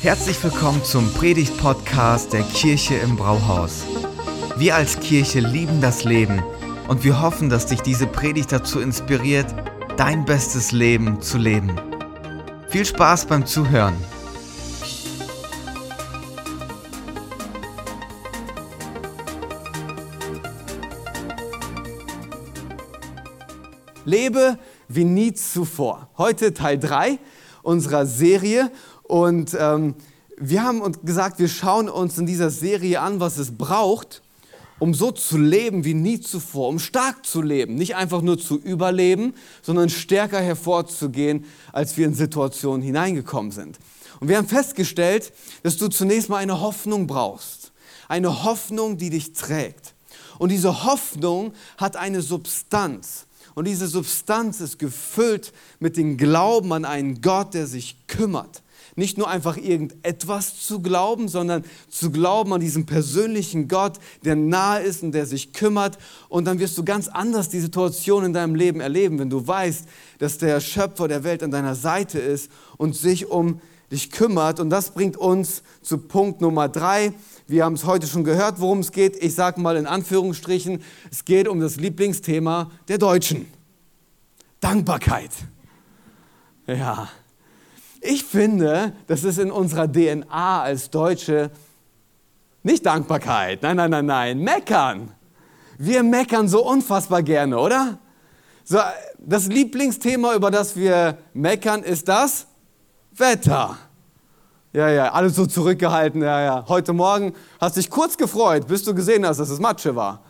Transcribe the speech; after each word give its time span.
Herzlich 0.00 0.42
willkommen 0.44 0.84
zum 0.84 1.12
Predigt-Podcast 1.14 2.32
der 2.32 2.42
Kirche 2.42 2.94
im 2.96 3.16
Brauhaus. 3.16 3.84
Wir 4.56 4.74
als 4.74 5.00
Kirche 5.00 5.40
lieben 5.40 5.80
das 5.80 6.04
Leben 6.04 6.42
und 6.88 7.04
wir 7.04 7.20
hoffen, 7.20 7.48
dass 7.48 7.66
dich 7.66 7.80
diese 7.80 8.06
Predigt 8.06 8.52
dazu 8.52 8.80
inspiriert, 8.80 9.46
dein 9.96 10.24
bestes 10.24 10.72
Leben 10.72 11.20
zu 11.20 11.38
leben. 11.38 11.72
Viel 12.68 12.84
Spaß 12.84 13.26
beim 13.26 13.46
Zuhören. 13.46 13.94
Lebe 24.04 24.58
wie 24.88 25.04
nie 25.04 25.32
zuvor. 25.34 26.08
Heute 26.16 26.54
Teil 26.54 26.78
3 26.78 27.18
unserer 27.66 28.06
Serie 28.06 28.70
und 29.06 29.56
ähm, 29.58 29.94
wir 30.36 30.62
haben 30.62 30.82
uns 30.82 30.98
gesagt, 31.02 31.38
wir 31.38 31.48
schauen 31.48 31.88
uns 31.88 32.18
in 32.18 32.26
dieser 32.26 32.50
Serie 32.50 33.00
an, 33.00 33.20
was 33.20 33.38
es 33.38 33.56
braucht, 33.56 34.22
um 34.78 34.92
so 34.92 35.10
zu 35.12 35.38
leben 35.38 35.84
wie 35.84 35.94
nie 35.94 36.20
zuvor, 36.20 36.68
um 36.68 36.78
stark 36.78 37.24
zu 37.24 37.40
leben, 37.40 37.76
nicht 37.76 37.96
einfach 37.96 38.20
nur 38.20 38.38
zu 38.38 38.58
überleben, 38.58 39.34
sondern 39.62 39.88
stärker 39.88 40.40
hervorzugehen, 40.40 41.46
als 41.72 41.96
wir 41.96 42.06
in 42.06 42.14
Situationen 42.14 42.82
hineingekommen 42.82 43.52
sind. 43.52 43.78
Und 44.20 44.28
wir 44.28 44.36
haben 44.36 44.48
festgestellt, 44.48 45.32
dass 45.62 45.76
du 45.76 45.88
zunächst 45.88 46.28
mal 46.28 46.38
eine 46.38 46.60
Hoffnung 46.60 47.06
brauchst, 47.06 47.72
eine 48.08 48.44
Hoffnung, 48.44 48.98
die 48.98 49.10
dich 49.10 49.32
trägt. 49.32 49.94
Und 50.38 50.50
diese 50.50 50.84
Hoffnung 50.84 51.52
hat 51.78 51.96
eine 51.96 52.20
Substanz. 52.20 53.26
Und 53.54 53.66
diese 53.66 53.86
Substanz 53.86 54.60
ist 54.60 54.78
gefüllt 54.78 55.54
mit 55.78 55.96
dem 55.96 56.18
Glauben 56.18 56.72
an 56.72 56.84
einen 56.84 57.22
Gott, 57.22 57.54
der 57.54 57.66
sich 57.66 57.96
kümmert 58.06 58.62
nicht 58.96 59.18
nur 59.18 59.28
einfach 59.28 59.56
irgendetwas 59.56 60.58
zu 60.60 60.80
glauben, 60.80 61.28
sondern 61.28 61.64
zu 61.88 62.10
glauben 62.10 62.52
an 62.54 62.60
diesen 62.60 62.86
persönlichen 62.86 63.68
Gott, 63.68 63.98
der 64.24 64.36
nahe 64.36 64.82
ist 64.82 65.02
und 65.02 65.12
der 65.12 65.26
sich 65.26 65.52
kümmert. 65.52 65.98
Und 66.28 66.46
dann 66.46 66.58
wirst 66.58 66.76
du 66.78 66.84
ganz 66.84 67.08
anders 67.08 67.50
die 67.50 67.60
Situation 67.60 68.24
in 68.24 68.32
deinem 68.32 68.54
Leben 68.54 68.80
erleben, 68.80 69.18
wenn 69.18 69.30
du 69.30 69.46
weißt, 69.46 69.84
dass 70.18 70.38
der 70.38 70.60
Schöpfer 70.60 71.08
der 71.08 71.24
Welt 71.24 71.42
an 71.42 71.50
deiner 71.50 71.74
Seite 71.74 72.18
ist 72.18 72.50
und 72.78 72.96
sich 72.96 73.30
um 73.30 73.60
dich 73.92 74.10
kümmert. 74.10 74.60
Und 74.60 74.70
das 74.70 74.90
bringt 74.90 75.16
uns 75.16 75.62
zu 75.82 75.98
Punkt 75.98 76.40
Nummer 76.40 76.68
drei. 76.68 77.12
Wir 77.46 77.64
haben 77.64 77.74
es 77.74 77.84
heute 77.84 78.06
schon 78.06 78.24
gehört, 78.24 78.60
worum 78.60 78.80
es 78.80 78.92
geht. 78.92 79.22
Ich 79.22 79.34
sage 79.34 79.60
mal 79.60 79.76
in 79.76 79.86
Anführungsstrichen, 79.86 80.82
es 81.10 81.24
geht 81.24 81.48
um 81.48 81.60
das 81.60 81.76
Lieblingsthema 81.76 82.70
der 82.88 82.98
Deutschen. 82.98 83.46
Dankbarkeit. 84.60 85.30
Ja, 86.66 87.08
ich 88.06 88.24
finde, 88.24 88.92
das 89.06 89.24
ist 89.24 89.38
in 89.38 89.50
unserer 89.50 89.90
DNA 89.90 90.62
als 90.62 90.90
Deutsche 90.90 91.50
nicht 92.62 92.84
Dankbarkeit. 92.84 93.62
Nein, 93.62 93.76
nein, 93.76 93.90
nein, 93.90 94.06
nein. 94.06 94.38
Meckern. 94.40 95.12
Wir 95.78 96.02
meckern 96.02 96.48
so 96.48 96.66
unfassbar 96.66 97.22
gerne, 97.22 97.58
oder? 97.58 97.98
So, 98.64 98.78
das 99.18 99.46
Lieblingsthema, 99.46 100.34
über 100.34 100.50
das 100.50 100.74
wir 100.74 101.18
meckern, 101.32 101.82
ist 101.82 102.08
das 102.08 102.46
Wetter. 103.12 103.78
Ja, 104.72 104.88
ja, 104.88 105.12
alles 105.12 105.36
so 105.36 105.46
zurückgehalten. 105.46 106.22
Ja, 106.22 106.40
ja. 106.40 106.64
Heute 106.66 106.92
Morgen 106.92 107.34
hast 107.60 107.76
du 107.76 107.80
dich 107.80 107.88
kurz 107.88 108.16
gefreut, 108.16 108.66
bis 108.66 108.82
du 108.82 108.94
gesehen 108.94 109.24
hast, 109.24 109.38
dass 109.38 109.48
es 109.48 109.60
Matsche 109.60 109.94
war. 109.94 110.22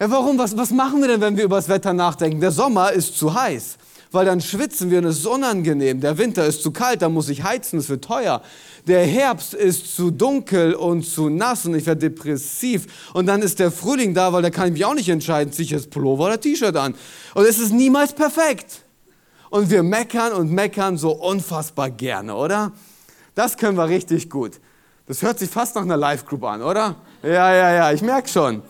Ja, 0.00 0.10
warum? 0.10 0.36
Was, 0.36 0.56
was 0.56 0.70
machen 0.72 1.00
wir 1.00 1.08
denn, 1.08 1.20
wenn 1.20 1.36
wir 1.36 1.44
über 1.44 1.56
das 1.56 1.68
Wetter 1.68 1.92
nachdenken? 1.92 2.40
Der 2.40 2.50
Sommer 2.50 2.92
ist 2.92 3.16
zu 3.16 3.32
heiß 3.32 3.78
weil 4.16 4.24
dann 4.24 4.40
schwitzen 4.40 4.90
wir 4.90 4.98
und 4.98 5.04
es 5.04 5.18
ist 5.18 5.26
unangenehm. 5.26 6.00
Der 6.00 6.16
Winter 6.16 6.46
ist 6.46 6.62
zu 6.62 6.70
kalt, 6.70 7.02
dann 7.02 7.12
muss 7.12 7.28
ich 7.28 7.42
heizen, 7.42 7.78
es 7.78 7.90
wird 7.90 8.02
teuer. 8.02 8.40
Der 8.86 9.04
Herbst 9.04 9.52
ist 9.52 9.94
zu 9.94 10.10
dunkel 10.10 10.72
und 10.72 11.02
zu 11.02 11.28
nass 11.28 11.66
und 11.66 11.74
ich 11.74 11.84
werde 11.84 12.08
depressiv. 12.08 13.10
Und 13.12 13.26
dann 13.26 13.42
ist 13.42 13.58
der 13.58 13.70
Frühling 13.70 14.14
da, 14.14 14.32
weil 14.32 14.40
da 14.40 14.48
kann 14.48 14.68
ich 14.68 14.72
mich 14.72 14.86
auch 14.86 14.94
nicht 14.94 15.10
entscheiden, 15.10 15.52
ziehe 15.52 15.66
ich 15.66 15.70
jetzt 15.70 15.90
Pullover 15.90 16.24
oder 16.24 16.40
T-Shirt 16.40 16.74
an. 16.76 16.94
Und 17.34 17.44
es 17.44 17.58
ist 17.58 17.74
niemals 17.74 18.14
perfekt. 18.14 18.84
Und 19.50 19.68
wir 19.68 19.82
meckern 19.82 20.32
und 20.32 20.50
meckern 20.50 20.96
so 20.96 21.12
unfassbar 21.12 21.90
gerne, 21.90 22.34
oder? 22.34 22.72
Das 23.34 23.58
können 23.58 23.76
wir 23.76 23.86
richtig 23.86 24.30
gut. 24.30 24.60
Das 25.06 25.20
hört 25.20 25.38
sich 25.38 25.50
fast 25.50 25.74
nach 25.74 25.82
einer 25.82 25.98
Live-Group 25.98 26.42
an, 26.44 26.62
oder? 26.62 26.96
Ja, 27.22 27.54
ja, 27.54 27.72
ja, 27.74 27.92
ich 27.92 28.00
merke 28.00 28.30
schon. 28.30 28.62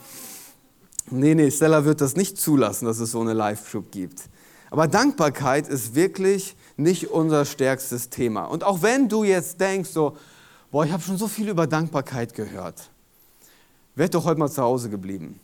Nee, 1.08 1.36
nee, 1.36 1.52
Stella 1.52 1.84
wird 1.84 2.00
das 2.00 2.16
nicht 2.16 2.36
zulassen, 2.36 2.86
dass 2.86 2.98
es 2.98 3.12
so 3.12 3.20
eine 3.20 3.32
Live-Group 3.32 3.92
gibt. 3.92 4.22
Aber 4.70 4.88
Dankbarkeit 4.88 5.68
ist 5.68 5.94
wirklich 5.94 6.56
nicht 6.76 7.08
unser 7.08 7.44
stärkstes 7.44 8.10
Thema. 8.10 8.44
Und 8.44 8.64
auch 8.64 8.82
wenn 8.82 9.08
du 9.08 9.24
jetzt 9.24 9.60
denkst, 9.60 9.90
so, 9.90 10.16
boah, 10.70 10.84
ich 10.84 10.92
habe 10.92 11.02
schon 11.02 11.16
so 11.16 11.28
viel 11.28 11.48
über 11.48 11.66
Dankbarkeit 11.66 12.34
gehört, 12.34 12.90
werd 13.94 14.14
doch 14.14 14.24
heute 14.24 14.38
mal 14.38 14.50
zu 14.50 14.62
Hause 14.62 14.90
geblieben. 14.90 15.40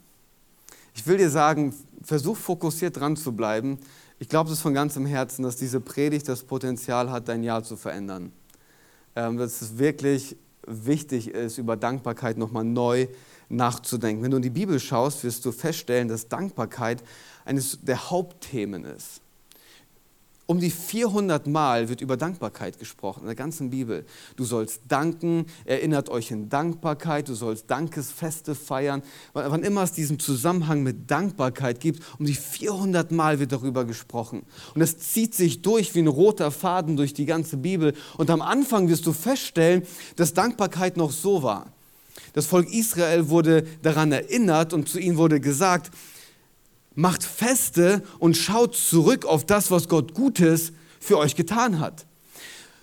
Ich 0.95 1.07
will 1.07 1.17
dir 1.17 1.31
sagen, 1.31 1.75
versuch 2.03 2.37
fokussiert 2.37 2.99
dran 2.99 3.17
zu 3.17 3.33
bleiben. 3.33 3.79
Ich 4.19 4.29
glaube 4.29 4.53
es 4.53 4.61
von 4.61 4.75
ganzem 4.75 5.07
Herzen, 5.07 5.43
dass 5.43 5.57
diese 5.57 5.81
Predigt 5.81 6.29
das 6.29 6.43
Potenzial 6.43 7.11
hat, 7.11 7.29
dein 7.29 7.43
Jahr 7.43 7.65
zu 7.65 7.77
verändern. 7.77 8.33
Ähm, 9.17 9.39
dass 9.39 9.63
es 9.63 9.79
wirklich 9.79 10.37
wichtig 10.67 11.29
ist, 11.29 11.59
über 11.59 11.77
Dankbarkeit 11.77 12.39
nochmal 12.39 12.65
neu 12.65 13.09
nachzudenken. 13.49 14.23
Wenn 14.23 14.31
du 14.31 14.37
in 14.39 14.43
die 14.43 14.51
Bibel 14.51 14.81
schaust, 14.81 15.25
wirst 15.25 15.45
du 15.45 15.53
feststellen, 15.53 16.09
dass 16.09 16.29
Dankbarkeit 16.29 17.03
eines 17.45 17.79
der 17.83 18.11
Hauptthemen 18.11 18.85
ist. 18.85 19.23
Um 20.47 20.59
die 20.61 20.71
400 20.71 21.47
Mal 21.47 21.89
wird 21.89 22.01
über 22.01 22.17
Dankbarkeit 22.17 22.79
gesprochen 22.79 23.21
in 23.21 23.27
der 23.27 23.37
ganzen 23.37 23.71
Bibel. 23.71 24.05
Du 24.37 24.45
sollst 24.45 24.83
danken, 24.89 25.47
erinnert 25.65 26.11
euch 26.11 26.31
in 26.31 26.49
Dankbarkeit, 26.49 27.29
du 27.29 27.35
sollst 27.35 27.71
Dankesfeste 27.71 28.55
feiern. 28.55 29.03
Wann 29.33 29.63
immer 29.63 29.85
es 29.85 29.93
diesen 29.93 30.19
Zusammenhang 30.19 30.83
mit 30.83 31.11
Dankbarkeit 31.11 31.79
gibt, 31.79 32.03
um 32.19 32.27
die 32.27 32.35
400 32.35 33.13
Mal 33.13 33.39
wird 33.39 33.53
darüber 33.53 33.85
gesprochen. 33.85 34.43
Und 34.75 34.83
es 34.83 34.99
zieht 34.99 35.35
sich 35.35 35.63
durch 35.63 35.95
wie 35.95 36.01
ein 36.01 36.09
roter 36.09 36.51
Faden 36.51 36.97
durch 36.97 37.15
die 37.15 37.25
ganze 37.25 37.57
Bibel. 37.57 37.95
Und 38.19 38.29
am 38.29 38.43
Anfang 38.43 38.89
wirst 38.89 39.07
du 39.07 39.13
feststellen, 39.13 39.85
dass 40.17 40.35
Dankbarkeit 40.35 40.97
noch 40.97 41.13
so 41.13 41.43
war. 41.43 41.73
Das 42.33 42.47
Volk 42.47 42.73
Israel 42.73 43.29
wurde 43.29 43.67
daran 43.83 44.11
erinnert 44.11 44.73
und 44.73 44.89
zu 44.89 44.99
ihnen 44.99 45.17
wurde 45.17 45.41
gesagt, 45.41 45.91
macht 46.95 47.25
Feste 47.25 48.03
und 48.19 48.37
schaut 48.37 48.77
zurück 48.77 49.25
auf 49.25 49.45
das, 49.47 49.71
was 49.71 49.89
Gott 49.89 50.15
Gutes 50.15 50.73
für 51.01 51.19
euch 51.19 51.37
getan 51.37 51.81
hat. 51.81 52.07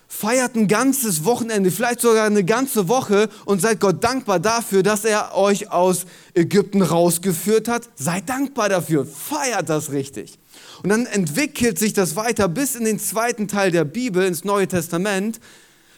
Feiert 0.07 0.55
ein 0.55 0.67
ganzes 0.67 1.23
Wochenende, 1.23 1.69
vielleicht 1.69 2.01
sogar 2.01 2.25
eine 2.25 2.43
ganze 2.43 2.87
Woche 2.87 3.29
und 3.45 3.61
seid 3.61 3.79
Gott 3.79 4.03
dankbar 4.03 4.39
dafür, 4.39 4.81
dass 4.81 5.05
er 5.05 5.35
euch 5.35 5.71
aus 5.71 6.07
Ägypten 6.33 6.81
rausgeführt 6.81 7.67
hat. 7.67 7.87
Seid 7.95 8.27
dankbar 8.27 8.69
dafür, 8.69 9.05
feiert 9.05 9.69
das 9.69 9.91
richtig. 9.91 10.39
Und 10.81 10.89
dann 10.89 11.05
entwickelt 11.05 11.77
sich 11.77 11.93
das 11.93 12.15
weiter 12.15 12.47
bis 12.47 12.75
in 12.75 12.85
den 12.85 12.99
zweiten 12.99 13.47
Teil 13.47 13.71
der 13.71 13.83
Bibel, 13.83 14.25
ins 14.25 14.43
Neue 14.43 14.67
Testament. 14.67 15.39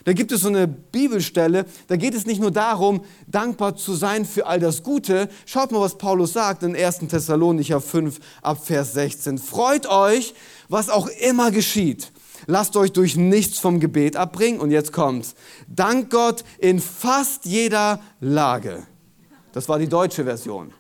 Da 0.04 0.14
gibt 0.14 0.32
es 0.32 0.42
so 0.42 0.48
eine 0.48 0.68
Bibelstelle, 0.68 1.66
da 1.88 1.96
geht 1.96 2.16
es 2.16 2.26
nicht 2.26 2.42
nur 2.42 2.52
darum, 2.52 3.02
dankbar 3.28 3.76
zu 3.76 3.94
sein 3.94 4.26
für 4.26 4.48
all 4.48 4.60
das 4.60 4.84
Gute. 4.84 5.30
Schaut 5.46 5.72
mal, 5.72 5.82
was 5.82 5.98
Paulus 5.98 6.34
sagt 6.34 6.64
in 6.64 6.76
1. 6.76 7.00
Thessalonicher 7.10 7.82
5 7.82 8.20
ab 8.42 8.66
Vers 8.66 8.94
16. 8.94 9.38
Freut 9.38 9.88
euch, 9.88 10.34
was 10.70 10.90
auch 10.90 11.08
immer 11.08 11.52
geschieht. 11.52 12.12
Lasst 12.48 12.76
euch 12.76 12.92
durch 12.92 13.16
nichts 13.16 13.60
vom 13.60 13.80
Gebet 13.80 14.16
abbringen. 14.16 14.60
Und 14.60 14.72
jetzt 14.72 14.92
kommt's. 14.92 15.36
Dank 15.68 16.10
Gott 16.10 16.44
in 16.58 16.80
fast 16.80 17.46
jeder 17.46 18.02
Lage. 18.20 18.84
Das 19.54 19.70
war 19.70 19.78
die 19.78 19.88
deutsche 19.88 20.24
Version. 20.24 20.74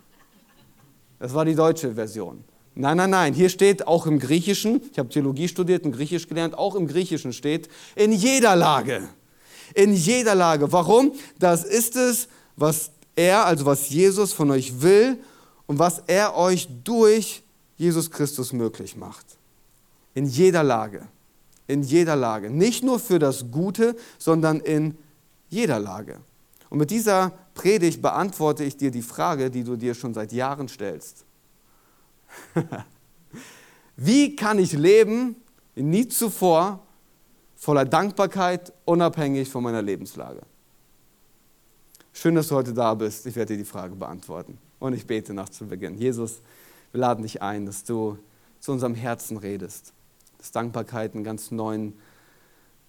Das 1.19 1.33
war 1.33 1.45
die 1.45 1.55
deutsche 1.55 1.93
Version. 1.93 2.43
Nein, 2.73 2.97
nein, 2.97 3.09
nein. 3.09 3.33
Hier 3.33 3.49
steht 3.49 3.85
auch 3.85 4.05
im 4.05 4.19
Griechischen, 4.19 4.81
ich 4.91 4.97
habe 4.97 5.09
Theologie 5.09 5.47
studiert 5.47 5.83
und 5.85 5.91
Griechisch 5.91 6.27
gelernt, 6.27 6.57
auch 6.57 6.75
im 6.75 6.87
Griechischen 6.87 7.33
steht, 7.33 7.69
in 7.95 8.11
jeder 8.11 8.55
Lage. 8.55 9.09
In 9.73 9.93
jeder 9.93 10.35
Lage. 10.35 10.71
Warum? 10.71 11.13
Das 11.37 11.63
ist 11.63 11.95
es, 11.95 12.27
was 12.55 12.91
er, 13.15 13.45
also 13.45 13.65
was 13.65 13.89
Jesus 13.89 14.33
von 14.33 14.51
euch 14.51 14.81
will 14.81 15.17
und 15.67 15.79
was 15.79 16.03
er 16.07 16.35
euch 16.35 16.67
durch 16.83 17.43
Jesus 17.77 18.11
Christus 18.11 18.53
möglich 18.53 18.95
macht. 18.95 19.25
In 20.13 20.25
jeder 20.25 20.63
Lage. 20.63 21.07
In 21.67 21.83
jeder 21.83 22.15
Lage. 22.15 22.49
Nicht 22.49 22.83
nur 22.83 22.99
für 22.99 23.19
das 23.19 23.51
Gute, 23.51 23.95
sondern 24.17 24.59
in 24.59 24.97
jeder 25.49 25.79
Lage. 25.79 26.19
Und 26.69 26.77
mit 26.77 26.89
dieser 26.89 27.31
Predigt 27.53 28.01
beantworte 28.01 28.63
ich 28.63 28.77
dir 28.77 28.91
die 28.91 29.01
Frage, 29.01 29.49
die 29.49 29.63
du 29.63 29.75
dir 29.75 29.93
schon 29.93 30.13
seit 30.13 30.31
Jahren 30.31 30.67
stellst. 30.67 31.25
Wie 33.95 34.35
kann 34.35 34.57
ich 34.59 34.73
leben, 34.73 35.35
wie 35.75 35.83
nie 35.83 36.07
zuvor, 36.07 36.85
voller 37.55 37.85
Dankbarkeit, 37.85 38.73
unabhängig 38.85 39.49
von 39.49 39.63
meiner 39.63 39.81
Lebenslage? 39.81 40.41
Schön, 42.13 42.35
dass 42.35 42.47
du 42.47 42.55
heute 42.55 42.73
da 42.73 42.93
bist. 42.93 43.25
Ich 43.25 43.35
werde 43.35 43.53
dir 43.53 43.59
die 43.59 43.69
Frage 43.69 43.95
beantworten. 43.95 44.57
Und 44.79 44.93
ich 44.93 45.05
bete 45.05 45.33
nach 45.33 45.49
zu 45.49 45.67
Beginn. 45.67 45.97
Jesus, 45.97 46.41
wir 46.91 47.01
laden 47.01 47.23
dich 47.23 47.41
ein, 47.41 47.65
dass 47.65 47.83
du 47.83 48.17
zu 48.59 48.71
unserem 48.71 48.95
Herzen 48.95 49.37
redest. 49.37 49.93
Dass 50.37 50.51
Dankbarkeit 50.51 51.13
einen 51.13 51.23
ganz 51.23 51.51
neuen 51.51 51.93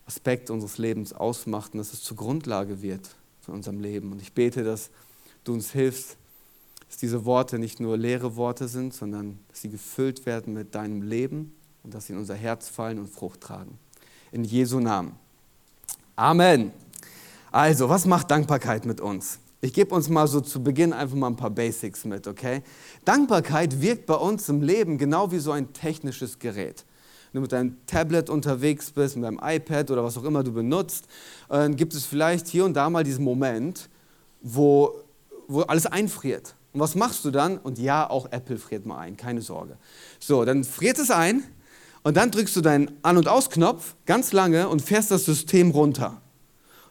Aspekt 0.07 0.51
unseres 0.51 0.79
Lebens 0.79 1.13
ausmacht 1.13 1.75
und 1.75 1.79
dass 1.79 1.93
es 1.93 2.03
zur 2.03 2.17
Grundlage 2.17 2.83
wird 2.83 3.15
für 3.41 3.53
unserem 3.53 3.81
Leben. 3.81 4.13
Und 4.13 4.23
ich 4.23 4.33
bete, 4.33 4.65
dass 4.65 4.91
du 5.45 5.53
uns 5.53 5.73
hilfst, 5.73 6.17
dass 6.93 6.99
diese 6.99 7.25
Worte 7.25 7.59
nicht 7.59 7.81
nur 7.81 7.97
leere 7.97 8.37
Worte 8.37 8.69
sind, 8.69 8.93
sondern 8.93 9.39
dass 9.49 9.63
sie 9.63 9.71
gefüllt 9.71 10.27
werden 10.27 10.53
mit 10.53 10.75
deinem 10.75 11.01
Leben 11.01 11.55
und 11.83 11.95
dass 11.95 12.07
sie 12.07 12.13
in 12.13 12.19
unser 12.19 12.35
Herz 12.35 12.69
fallen 12.69 12.99
und 12.99 13.09
Frucht 13.09 13.41
tragen. 13.41 13.79
In 14.31 14.45
Jesu 14.45 14.79
Namen. 14.79 15.13
Amen. 16.17 16.71
Also, 17.51 17.89
was 17.89 18.05
macht 18.05 18.31
Dankbarkeit 18.31 18.85
mit 18.85 19.01
uns? 19.01 19.39
Ich 19.63 19.73
gebe 19.73 19.95
uns 19.95 20.11
mal 20.11 20.27
so 20.27 20.43
zu 20.43 20.63
Beginn 20.63 20.93
einfach 20.93 21.17
mal 21.17 21.29
ein 21.29 21.37
paar 21.37 21.49
Basics 21.49 22.05
mit, 22.05 22.27
okay? 22.27 22.63
Dankbarkeit 23.07 23.81
wirkt 23.81 24.05
bei 24.05 24.17
uns 24.17 24.51
im 24.51 24.61
Leben 24.61 24.99
genau 24.99 25.33
wie 25.33 25.39
so 25.39 25.51
ein 25.51 25.73
technisches 25.73 26.39
Gerät. 26.39 26.85
Wenn 27.33 27.39
du 27.39 27.41
mit 27.41 27.53
deinem 27.53 27.87
Tablet 27.87 28.29
unterwegs 28.29 28.91
bist, 28.91 29.17
mit 29.17 29.25
deinem 29.25 29.41
iPad 29.43 29.91
oder 29.91 30.05
was 30.05 30.19
auch 30.19 30.25
immer 30.25 30.45
du 30.45 30.53
benutzt, 30.53 31.07
dann 31.49 31.75
gibt 31.75 31.95
es 31.95 32.05
vielleicht 32.05 32.49
hier 32.49 32.67
und 32.67 32.75
da 32.75 32.91
mal 32.91 33.03
diesen 33.03 33.25
Moment, 33.25 33.89
wo, 34.43 34.95
wo 35.49 35.63
alles 35.63 35.87
einfriert. 35.87 36.55
Und 36.73 36.81
was 36.81 36.95
machst 36.95 37.25
du 37.25 37.31
dann? 37.31 37.59
Und 37.59 37.79
ja, 37.79 38.09
auch 38.09 38.27
Apple 38.31 38.59
friert 38.59 38.87
mal 38.87 38.99
ein, 38.99 39.17
keine 39.17 39.43
Sorge. 39.43 39.77
So, 40.19 40.45
dann 40.45 40.65
friert 40.65 40.99
es 40.99 41.11
ein 41.11 41.45
und 42.03 42.17
dann 42.17 42.31
drückst 42.31 42.57
du 42.57 42.61
deinen 42.61 42.91
An- 43.03 43.19
und 43.19 43.29
Ausknopf 43.29 43.95
ganz 44.07 44.33
lange 44.33 44.69
und 44.69 44.83
fährst 44.83 45.11
das 45.11 45.25
System 45.25 45.71
runter. 45.71 46.23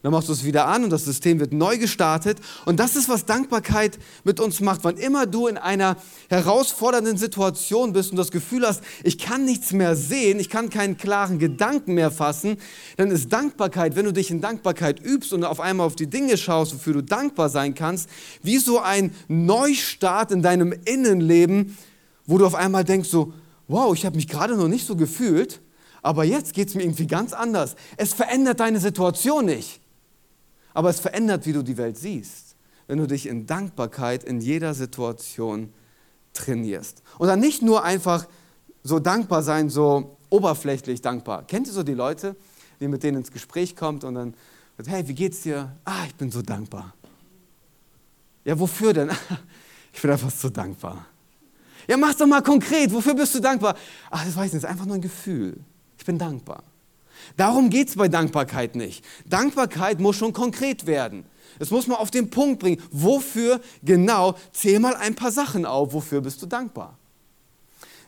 Dann 0.03 0.11
machst 0.11 0.29
du 0.29 0.33
es 0.33 0.43
wieder 0.43 0.67
an 0.67 0.83
und 0.83 0.89
das 0.89 1.05
System 1.05 1.39
wird 1.39 1.53
neu 1.53 1.77
gestartet. 1.77 2.39
Und 2.65 2.79
das 2.79 2.95
ist, 2.95 3.07
was 3.07 3.25
Dankbarkeit 3.25 3.99
mit 4.23 4.39
uns 4.39 4.59
macht. 4.59 4.83
Wann 4.83 4.97
immer 4.97 5.27
du 5.27 5.45
in 5.45 5.57
einer 5.57 5.95
herausfordernden 6.29 7.17
Situation 7.17 7.93
bist 7.93 8.09
und 8.09 8.17
das 8.17 8.31
Gefühl 8.31 8.65
hast, 8.65 8.81
ich 9.03 9.19
kann 9.19 9.45
nichts 9.45 9.73
mehr 9.73 9.95
sehen, 9.95 10.39
ich 10.39 10.49
kann 10.49 10.71
keinen 10.71 10.97
klaren 10.97 11.37
Gedanken 11.37 11.93
mehr 11.93 12.09
fassen, 12.09 12.57
dann 12.97 13.11
ist 13.11 13.31
Dankbarkeit, 13.31 13.95
wenn 13.95 14.05
du 14.05 14.13
dich 14.13 14.31
in 14.31 14.41
Dankbarkeit 14.41 14.99
übst 14.99 15.33
und 15.33 15.43
auf 15.43 15.59
einmal 15.59 15.85
auf 15.85 15.95
die 15.95 16.07
Dinge 16.07 16.35
schaust, 16.35 16.73
wofür 16.73 16.93
du 16.93 17.03
dankbar 17.03 17.49
sein 17.49 17.75
kannst, 17.75 18.09
wie 18.41 18.57
so 18.57 18.79
ein 18.79 19.13
Neustart 19.27 20.31
in 20.31 20.41
deinem 20.41 20.73
Innenleben, 20.85 21.77
wo 22.25 22.39
du 22.39 22.47
auf 22.47 22.55
einmal 22.55 22.83
denkst 22.83 23.09
so, 23.09 23.33
wow, 23.67 23.93
ich 23.93 24.05
habe 24.05 24.15
mich 24.15 24.27
gerade 24.27 24.55
noch 24.55 24.67
nicht 24.67 24.87
so 24.87 24.95
gefühlt, 24.95 25.61
aber 26.01 26.23
jetzt 26.23 26.53
geht 26.53 26.69
es 26.69 26.75
mir 26.75 26.81
irgendwie 26.81 27.05
ganz 27.05 27.33
anders. 27.33 27.75
Es 27.97 28.13
verändert 28.13 28.59
deine 28.59 28.79
Situation 28.79 29.45
nicht. 29.45 29.80
Aber 30.73 30.89
es 30.89 30.99
verändert, 30.99 31.45
wie 31.45 31.53
du 31.53 31.63
die 31.63 31.77
Welt 31.77 31.97
siehst, 31.97 32.55
wenn 32.87 32.97
du 32.97 33.07
dich 33.07 33.27
in 33.27 33.45
Dankbarkeit 33.45 34.23
in 34.23 34.39
jeder 34.39 34.73
Situation 34.73 35.73
trainierst. 36.33 37.03
Und 37.17 37.27
dann 37.27 37.39
nicht 37.39 37.61
nur 37.61 37.83
einfach 37.83 38.27
so 38.83 38.99
dankbar 38.99 39.43
sein, 39.43 39.69
so 39.69 40.17
oberflächlich 40.29 41.01
dankbar. 41.01 41.45
Kennt 41.45 41.67
ihr 41.67 41.73
so 41.73 41.83
die 41.83 41.93
Leute, 41.93 42.35
die 42.79 42.87
mit 42.87 43.03
denen 43.03 43.17
ins 43.17 43.31
Gespräch 43.31 43.75
kommt 43.75 44.03
und 44.03 44.15
dann 44.15 44.33
sagt, 44.77 44.89
hey, 44.89 45.07
wie 45.07 45.13
geht's 45.13 45.41
dir? 45.41 45.75
Ah, 45.85 46.05
ich 46.07 46.15
bin 46.15 46.31
so 46.31 46.41
dankbar. 46.41 46.93
Ja, 48.43 48.59
wofür 48.59 48.93
denn? 48.93 49.11
Ich 49.93 50.01
bin 50.01 50.09
einfach 50.09 50.31
so 50.31 50.47
dankbar. 50.47 51.05
Ja, 51.85 51.97
mach 51.97 52.13
doch 52.13 52.25
mal 52.25 52.41
konkret. 52.41 52.93
Wofür 52.93 53.13
bist 53.13 53.35
du 53.35 53.41
dankbar? 53.41 53.75
Ach, 54.09 54.23
das 54.23 54.33
weiß 54.33 54.47
ich 54.47 54.53
nicht. 54.53 54.63
Das 54.63 54.69
ist 54.69 54.73
einfach 54.73 54.85
nur 54.85 54.95
ein 54.95 55.01
Gefühl. 55.01 55.57
Ich 55.97 56.05
bin 56.05 56.17
dankbar. 56.17 56.63
Darum 57.37 57.69
geht 57.69 57.89
es 57.89 57.95
bei 57.95 58.07
Dankbarkeit 58.07 58.75
nicht. 58.75 59.03
Dankbarkeit 59.25 59.99
muss 59.99 60.15
schon 60.15 60.33
konkret 60.33 60.85
werden. 60.85 61.25
Es 61.59 61.69
muss 61.69 61.87
man 61.87 61.97
auf 61.97 62.11
den 62.11 62.29
Punkt 62.29 62.59
bringen. 62.59 62.81
Wofür 62.91 63.61
genau? 63.83 64.35
Zähl 64.51 64.79
mal 64.79 64.95
ein 64.95 65.15
paar 65.15 65.31
Sachen 65.31 65.65
auf. 65.65 65.93
Wofür 65.93 66.21
bist 66.21 66.41
du 66.41 66.45
dankbar? 66.45 66.97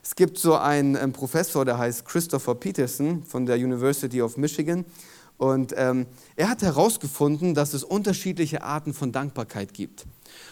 Es 0.02 0.16
gibt 0.16 0.38
so 0.38 0.56
einen, 0.56 0.98
einen 0.98 1.14
Professor, 1.14 1.64
der 1.64 1.78
heißt 1.78 2.06
Christopher 2.06 2.56
Peterson 2.56 3.24
von 3.24 3.46
der 3.46 3.56
University 3.56 4.22
of 4.22 4.38
Michigan. 4.38 4.86
Und 5.38 5.74
ähm, 5.78 6.06
er 6.36 6.50
hat 6.50 6.62
herausgefunden, 6.62 7.54
dass 7.54 7.74
es 7.74 7.84
unterschiedliche 7.84 8.64
Arten 8.64 8.94
von 8.94 9.12
Dankbarkeit 9.12 9.74
gibt. 9.74 10.06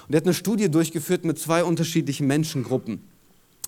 Und 0.07 0.13
er 0.13 0.17
hat 0.17 0.25
eine 0.25 0.33
Studie 0.33 0.69
durchgeführt 0.69 1.25
mit 1.25 1.39
zwei 1.39 1.63
unterschiedlichen 1.63 2.27
Menschengruppen. 2.27 3.01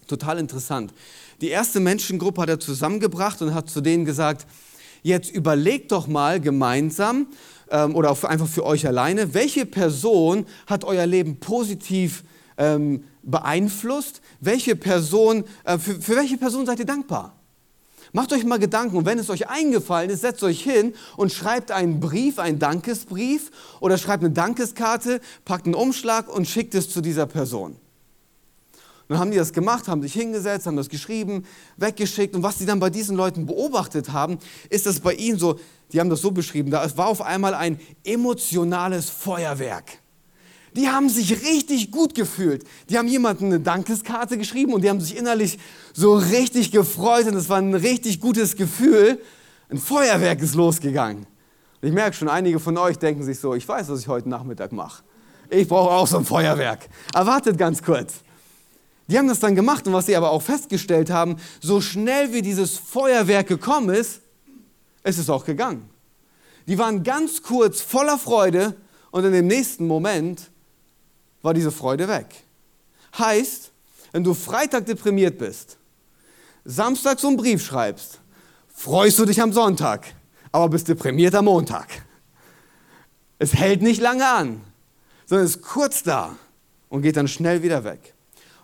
Total 0.07 0.37
interessant. 0.37 0.93
Die 1.41 1.49
erste 1.49 1.79
Menschengruppe 1.79 2.41
hat 2.41 2.49
er 2.49 2.59
zusammengebracht 2.59 3.41
und 3.41 3.53
hat 3.53 3.69
zu 3.69 3.81
denen 3.81 4.05
gesagt, 4.05 4.45
Jetzt 5.03 5.29
überlegt 5.29 5.91
doch 5.91 6.07
mal 6.07 6.39
gemeinsam 6.39 7.27
ähm, 7.69 7.95
oder 7.95 8.09
einfach 8.23 8.47
für 8.47 8.65
euch 8.65 8.87
alleine, 8.87 9.33
welche 9.33 9.65
Person 9.65 10.45
hat 10.65 10.85
euer 10.85 11.05
Leben 11.05 11.39
positiv 11.39 12.23
ähm, 12.57 13.03
beeinflusst? 13.21 14.21
Welche 14.39 14.75
Person, 14.75 15.43
äh, 15.65 15.77
für, 15.77 16.01
für 16.01 16.15
welche 16.15 16.37
Person 16.37 16.65
seid 16.65 16.79
ihr 16.79 16.85
dankbar? 16.85 17.35
Macht 18.13 18.31
euch 18.31 18.45
mal 18.45 18.59
Gedanken 18.59 18.95
und 18.95 19.05
wenn 19.05 19.19
es 19.19 19.29
euch 19.29 19.49
eingefallen 19.49 20.09
ist, 20.09 20.21
setzt 20.21 20.43
euch 20.43 20.61
hin 20.61 20.93
und 21.17 21.31
schreibt 21.31 21.71
einen 21.71 21.99
Brief, 21.99 22.39
einen 22.39 22.59
Dankesbrief 22.59 23.51
oder 23.79 23.97
schreibt 23.97 24.23
eine 24.23 24.31
Dankeskarte, 24.31 25.19
packt 25.45 25.65
einen 25.65 25.75
Umschlag 25.75 26.33
und 26.33 26.47
schickt 26.47 26.75
es 26.75 26.89
zu 26.89 27.01
dieser 27.01 27.25
Person 27.25 27.75
dann 29.13 29.21
haben 29.21 29.31
die 29.31 29.37
das 29.37 29.53
gemacht, 29.53 29.87
haben 29.87 30.01
sich 30.01 30.13
hingesetzt, 30.13 30.65
haben 30.65 30.75
das 30.75 30.89
geschrieben, 30.89 31.45
weggeschickt. 31.77 32.35
Und 32.35 32.43
was 32.43 32.57
sie 32.57 32.65
dann 32.65 32.79
bei 32.79 32.89
diesen 32.89 33.15
Leuten 33.15 33.45
beobachtet 33.45 34.11
haben, 34.11 34.39
ist, 34.69 34.85
dass 34.85 34.99
bei 34.99 35.13
ihnen 35.13 35.37
so, 35.37 35.59
die 35.91 35.99
haben 35.99 36.09
das 36.09 36.21
so 36.21 36.31
beschrieben, 36.31 36.71
da 36.71 36.85
war 36.97 37.07
auf 37.07 37.21
einmal 37.21 37.53
ein 37.53 37.79
emotionales 38.03 39.09
Feuerwerk. 39.09 39.99
Die 40.75 40.89
haben 40.89 41.09
sich 41.09 41.43
richtig 41.43 41.91
gut 41.91 42.15
gefühlt. 42.15 42.63
Die 42.89 42.97
haben 42.97 43.07
jemandem 43.07 43.47
eine 43.47 43.59
Dankeskarte 43.59 44.37
geschrieben 44.39 44.73
und 44.73 44.83
die 44.83 44.89
haben 44.89 44.99
sich 44.99 45.15
innerlich 45.15 45.59
so 45.93 46.15
richtig 46.15 46.71
gefreut 46.71 47.27
und 47.27 47.35
es 47.35 47.47
war 47.47 47.59
ein 47.59 47.75
richtig 47.75 48.19
gutes 48.19 48.55
Gefühl. 48.55 49.21
Ein 49.69 49.77
Feuerwerk 49.77 50.41
ist 50.41 50.55
losgegangen. 50.55 51.27
Und 51.81 51.87
ich 51.87 51.93
merke 51.93 52.15
schon, 52.15 52.29
einige 52.29 52.59
von 52.59 52.77
euch 52.77 52.97
denken 52.97 53.23
sich 53.23 53.39
so, 53.39 53.53
ich 53.53 53.67
weiß, 53.67 53.89
was 53.89 53.99
ich 53.99 54.07
heute 54.07 54.27
Nachmittag 54.27 54.71
mache. 54.71 55.03
Ich 55.51 55.67
brauche 55.67 55.91
auch 55.91 56.07
so 56.07 56.17
ein 56.17 56.25
Feuerwerk. 56.25 56.89
Erwartet 57.13 57.59
ganz 57.59 57.83
kurz. 57.83 58.23
Die 59.07 59.17
haben 59.17 59.27
das 59.27 59.39
dann 59.39 59.55
gemacht 59.55 59.85
und 59.85 59.93
was 59.93 60.05
sie 60.05 60.15
aber 60.15 60.31
auch 60.31 60.41
festgestellt 60.41 61.09
haben, 61.09 61.37
so 61.61 61.81
schnell 61.81 62.31
wie 62.33 62.41
dieses 62.41 62.77
Feuerwerk 62.77 63.47
gekommen 63.47 63.93
ist, 63.93 64.21
ist 65.03 65.17
es 65.17 65.29
auch 65.29 65.45
gegangen. 65.45 65.89
Die 66.67 66.77
waren 66.77 67.03
ganz 67.03 67.41
kurz 67.41 67.81
voller 67.81 68.17
Freude 68.17 68.75
und 69.11 69.25
in 69.25 69.33
dem 69.33 69.47
nächsten 69.47 69.85
Moment 69.85 70.49
war 71.41 71.53
diese 71.53 71.71
Freude 71.71 72.07
weg. 72.07 72.27
Heißt, 73.17 73.71
wenn 74.13 74.23
du 74.23 74.33
Freitag 74.33 74.85
deprimiert 74.85 75.37
bist, 75.37 75.77
Samstag 76.63 77.19
so 77.19 77.27
einen 77.27 77.37
Brief 77.37 77.63
schreibst, 77.63 78.21
freust 78.73 79.19
du 79.19 79.25
dich 79.25 79.41
am 79.41 79.51
Sonntag, 79.51 80.05
aber 80.51 80.69
bist 80.69 80.87
deprimiert 80.87 81.35
am 81.35 81.45
Montag. 81.45 81.87
Es 83.39 83.53
hält 83.53 83.81
nicht 83.81 84.01
lange 84.01 84.25
an, 84.25 84.61
sondern 85.25 85.45
ist 85.45 85.61
kurz 85.61 86.03
da 86.03 86.37
und 86.87 87.01
geht 87.01 87.17
dann 87.17 87.27
schnell 87.27 87.61
wieder 87.61 87.83
weg. 87.83 88.13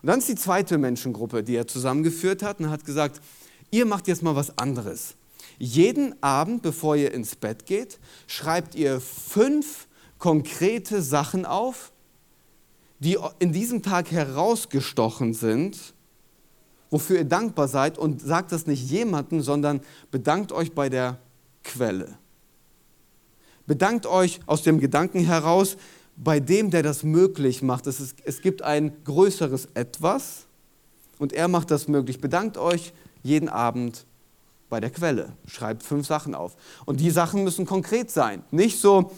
Und 0.01 0.07
dann 0.07 0.19
ist 0.19 0.29
die 0.29 0.35
zweite 0.35 0.77
Menschengruppe, 0.77 1.43
die 1.43 1.55
er 1.55 1.67
zusammengeführt 1.67 2.41
hat 2.43 2.59
und 2.59 2.69
hat 2.69 2.85
gesagt, 2.85 3.21
ihr 3.71 3.85
macht 3.85 4.07
jetzt 4.07 4.23
mal 4.23 4.35
was 4.35 4.57
anderes. 4.57 5.15
Jeden 5.57 6.21
Abend, 6.23 6.61
bevor 6.61 6.95
ihr 6.95 7.13
ins 7.13 7.35
Bett 7.35 7.65
geht, 7.65 7.99
schreibt 8.27 8.75
ihr 8.75 9.01
fünf 9.01 9.87
konkrete 10.17 11.01
Sachen 11.01 11.45
auf, 11.45 11.91
die 12.99 13.17
in 13.39 13.51
diesem 13.51 13.81
Tag 13.81 14.11
herausgestochen 14.11 15.33
sind, 15.33 15.93
wofür 16.89 17.17
ihr 17.17 17.25
dankbar 17.25 17.67
seid 17.67 17.97
und 17.97 18.21
sagt 18.21 18.51
das 18.51 18.67
nicht 18.67 18.89
jemandem, 18.89 19.41
sondern 19.41 19.81
bedankt 20.11 20.51
euch 20.51 20.73
bei 20.73 20.89
der 20.89 21.19
Quelle. 21.63 22.17
Bedankt 23.67 24.05
euch 24.05 24.39
aus 24.47 24.63
dem 24.63 24.79
Gedanken 24.79 25.19
heraus, 25.19 25.77
bei 26.21 26.39
dem, 26.39 26.69
der 26.69 26.83
das 26.83 27.03
möglich 27.03 27.61
macht. 27.61 27.87
Es, 27.87 27.99
ist, 27.99 28.17
es 28.25 28.41
gibt 28.41 28.61
ein 28.61 28.91
größeres 29.05 29.69
Etwas 29.73 30.45
und 31.17 31.33
er 31.33 31.47
macht 31.47 31.71
das 31.71 31.87
möglich. 31.87 32.19
Bedankt 32.19 32.57
euch 32.57 32.93
jeden 33.23 33.49
Abend 33.49 34.05
bei 34.69 34.79
der 34.79 34.89
Quelle. 34.89 35.33
Schreibt 35.47 35.83
fünf 35.83 36.05
Sachen 36.05 36.35
auf. 36.35 36.55
Und 36.85 36.99
die 36.99 37.09
Sachen 37.09 37.43
müssen 37.43 37.65
konkret 37.65 38.11
sein. 38.11 38.43
Nicht 38.51 38.79
so, 38.79 39.11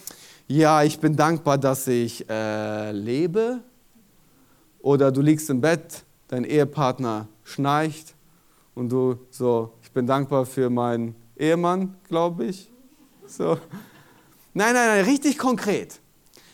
ja, 0.48 0.84
ich 0.84 1.00
bin 1.00 1.15
dankbar, 1.15 1.58
dass 1.58 1.88
ich 1.88 2.29
äh, 2.29 2.91
lebe. 2.91 3.62
Oder 4.79 5.12
du 5.12 5.22
liegst 5.22 5.50
im 5.50 5.60
Bett, 5.60 6.03
dein 6.27 6.43
Ehepartner 6.43 7.27
schnarcht 7.43 8.15
und 8.75 8.89
du 8.89 9.17
so, 9.31 9.74
ich 9.81 9.91
bin 9.91 10.05
dankbar 10.05 10.46
für 10.46 10.70
meinen 10.70 11.15
Ehemann, 11.36 11.96
glaube 12.08 12.46
ich. 12.46 12.72
So. 13.27 13.58
Nein, 14.53 14.74
nein, 14.74 14.88
nein, 14.88 15.05
richtig 15.05 15.38
konkret 15.38 16.00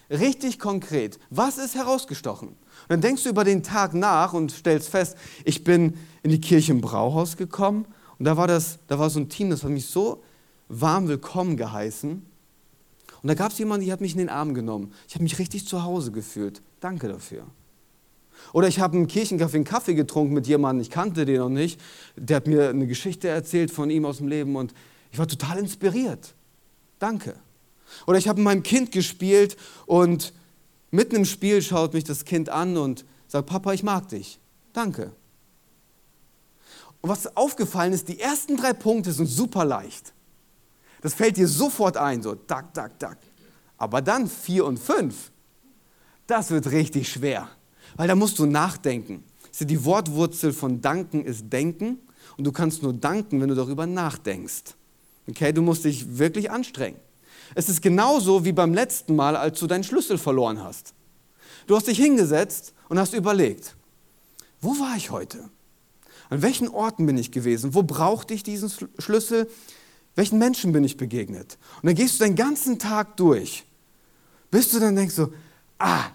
richtig 0.10 0.60
konkret. 0.60 1.20
Was 1.30 1.58
ist 1.58 1.76
herausgestochen? 1.76 2.50
Und 2.50 2.58
dann 2.90 3.02
denkst 3.02 3.24
du 3.24 3.30
über 3.30 3.44
den 3.44 3.64
Tag 3.64 3.94
nach 3.94 4.34
und 4.34 4.52
stellst 4.52 4.90
fest, 4.90 5.18
ich 5.44 5.64
bin 5.64 5.98
in 6.24 6.32
die 6.32 6.42
Kirche 6.42 6.72
im 6.72 6.82
Brauhaus 6.82 7.38
gekommen 7.38 7.86
und 8.20 8.26
da 8.26 8.38
war, 8.38 8.48
das, 8.48 8.80
da 8.88 8.98
war 9.00 9.10
so 9.10 9.20
ein 9.20 9.30
Team, 9.30 9.50
das 9.50 9.64
hat 9.64 9.72
mich 9.72 9.88
so 9.88 10.24
warm 10.70 11.08
willkommen 11.08 11.58
geheißen. 11.58 12.26
Und 13.22 13.28
da 13.28 13.34
gab 13.34 13.52
es 13.52 13.58
jemanden, 13.58 13.86
die 13.86 13.92
hat 13.92 14.02
mich 14.02 14.14
in 14.14 14.20
den 14.20 14.30
Arm 14.30 14.54
genommen. 14.54 14.94
Ich 15.08 15.16
habe 15.16 15.24
mich 15.24 15.40
richtig 15.40 15.68
zu 15.68 15.84
Hause 15.84 16.12
gefühlt. 16.12 16.62
Danke 16.80 17.08
dafür. 17.08 17.46
Oder 18.54 18.68
ich 18.68 18.80
habe 18.80 18.96
im 18.96 19.08
Kirchencafé 19.08 19.56
einen 19.56 19.64
Kaffee 19.64 19.96
getrunken 19.96 20.34
mit 20.34 20.48
jemandem, 20.48 20.82
ich 20.82 20.90
kannte 20.90 21.26
den 21.26 21.38
noch 21.38 21.50
nicht. 21.50 21.80
Der 22.16 22.38
hat 22.38 22.48
mir 22.48 22.70
eine 22.70 22.88
Geschichte 22.88 23.28
erzählt 23.28 23.72
von 23.72 23.90
ihm 23.90 24.06
aus 24.06 24.18
dem 24.18 24.28
Leben 24.28 24.56
und 24.56 24.74
ich 25.12 25.18
war 25.18 25.28
total 25.28 25.58
inspiriert. 25.58 26.36
Danke. 27.00 27.36
Oder 28.06 28.18
ich 28.18 28.28
habe 28.28 28.40
mit 28.40 28.46
meinem 28.46 28.64
Kind 28.64 28.92
gespielt 28.92 29.58
und 29.86 30.34
mitten 30.92 31.16
im 31.16 31.26
Spiel 31.26 31.62
schaut 31.62 31.94
mich 31.94 32.04
das 32.04 32.26
Kind 32.26 32.50
an 32.50 32.78
und 32.78 33.06
sagt, 33.28 33.48
Papa, 33.48 33.74
ich 33.74 33.84
mag 33.84 34.08
dich. 34.10 34.40
Danke. 34.74 35.12
Und 37.02 37.10
was 37.10 37.36
aufgefallen 37.38 37.94
ist, 37.94 38.08
die 38.08 38.20
ersten 38.20 38.58
drei 38.58 38.74
Punkte 38.74 39.12
sind 39.12 39.28
super 39.28 39.66
leicht. 39.66 40.14
Das 41.02 41.14
fällt 41.14 41.38
dir 41.38 41.48
sofort 41.48 41.98
ein, 41.98 42.22
so 42.24 42.36
dack, 42.36 42.74
dack, 42.74 42.98
dack. 43.00 43.18
Aber 43.78 44.02
dann 44.02 44.28
vier 44.28 44.66
und 44.66 44.80
fünf, 44.80 45.32
das 46.26 46.50
wird 46.50 46.72
richtig 46.72 47.10
schwer, 47.10 47.48
weil 47.96 48.08
da 48.08 48.16
musst 48.16 48.40
du 48.40 48.46
nachdenken. 48.46 49.24
Die 49.60 49.86
Wortwurzel 49.86 50.54
von 50.54 50.82
danken 50.82 51.26
ist 51.26 51.52
denken 51.52 52.00
und 52.38 52.44
du 52.44 52.52
kannst 52.52 52.84
nur 52.84 52.94
danken, 52.94 53.42
wenn 53.42 53.50
du 53.50 53.56
darüber 53.56 53.88
nachdenkst. 53.88 54.76
Okay, 55.28 55.52
du 55.52 55.62
musst 55.62 55.84
dich 55.86 56.18
wirklich 56.18 56.52
anstrengen. 56.52 57.00
Es 57.56 57.70
ist 57.70 57.82
genauso 57.82 58.46
wie 58.46 58.52
beim 58.52 58.74
letzten 58.74 59.16
Mal, 59.16 59.36
als 59.36 59.60
du 59.60 59.68
deinen 59.68 59.84
Schlüssel 59.84 60.18
verloren 60.18 60.64
hast. 60.64 60.94
Du 61.66 61.76
hast 61.76 61.88
dich 61.88 61.98
hingesetzt 61.98 62.74
und 62.90 63.00
hast 63.00 63.14
überlegt, 63.14 63.76
wo 64.62 64.72
war 64.80 64.96
ich 64.96 65.12
heute? 65.12 65.50
An 66.30 66.42
welchen 66.42 66.68
Orten 66.68 67.06
bin 67.06 67.18
ich 67.18 67.32
gewesen? 67.32 67.74
Wo 67.74 67.84
brauchte 67.84 68.34
ich 68.34 68.44
diesen 68.44 68.72
Schlüssel? 68.98 69.50
Welchen 70.16 70.40
Menschen 70.40 70.72
bin 70.74 70.84
ich 70.84 70.98
begegnet? 70.98 71.58
Und 71.82 71.88
dann 71.88 71.96
gehst 71.96 72.20
du 72.20 72.24
den 72.26 72.36
ganzen 72.36 72.80
Tag 72.80 73.18
durch, 73.18 73.66
bis 74.52 74.72
du 74.72 74.80
dann 74.80 74.96
denkst 74.96 75.16
so, 75.16 75.32
ah, 75.80 76.06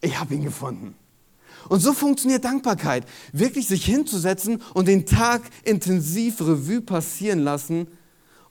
ich 0.00 0.18
habe 0.18 0.34
ihn 0.34 0.44
gefunden. 0.44 0.94
Und 1.68 1.80
so 1.80 1.92
funktioniert 1.92 2.44
Dankbarkeit. 2.44 3.04
Wirklich 3.32 3.68
sich 3.68 3.84
hinzusetzen 3.84 4.62
und 4.72 4.88
den 4.88 5.04
Tag 5.04 5.42
intensiv 5.64 6.40
Revue 6.40 6.80
passieren 6.80 7.40
lassen 7.40 7.86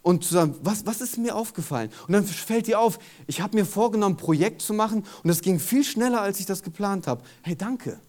und 0.02 0.24
zu 0.24 0.34
sagen, 0.34 0.56
was, 0.62 0.86
was 0.86 1.02
ist 1.02 1.18
mir 1.18 1.36
aufgefallen? 1.36 1.90
Und 2.08 2.14
dann 2.14 2.26
fällt 2.26 2.68
dir 2.68 2.80
auf, 2.80 3.00
ich 3.28 3.42
habe 3.42 3.56
mir 3.56 3.66
vorgenommen, 3.66 4.16
ein 4.16 4.18
Projekt 4.18 4.62
zu 4.62 4.74
machen 4.74 5.06
und 5.24 5.28
das 5.28 5.42
ging 5.42 5.60
viel 5.60 5.84
schneller, 5.84 6.22
als 6.22 6.40
ich 6.40 6.46
das 6.46 6.64
geplant 6.64 7.08
habe. 7.08 7.24
Hey, 7.42 7.56
danke. 7.56 8.00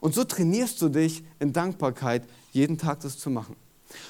Und 0.00 0.14
so 0.14 0.24
trainierst 0.24 0.82
du 0.82 0.88
dich 0.88 1.24
in 1.40 1.52
Dankbarkeit, 1.52 2.24
jeden 2.52 2.76
Tag 2.76 3.00
das 3.00 3.18
zu 3.18 3.30
machen. 3.30 3.56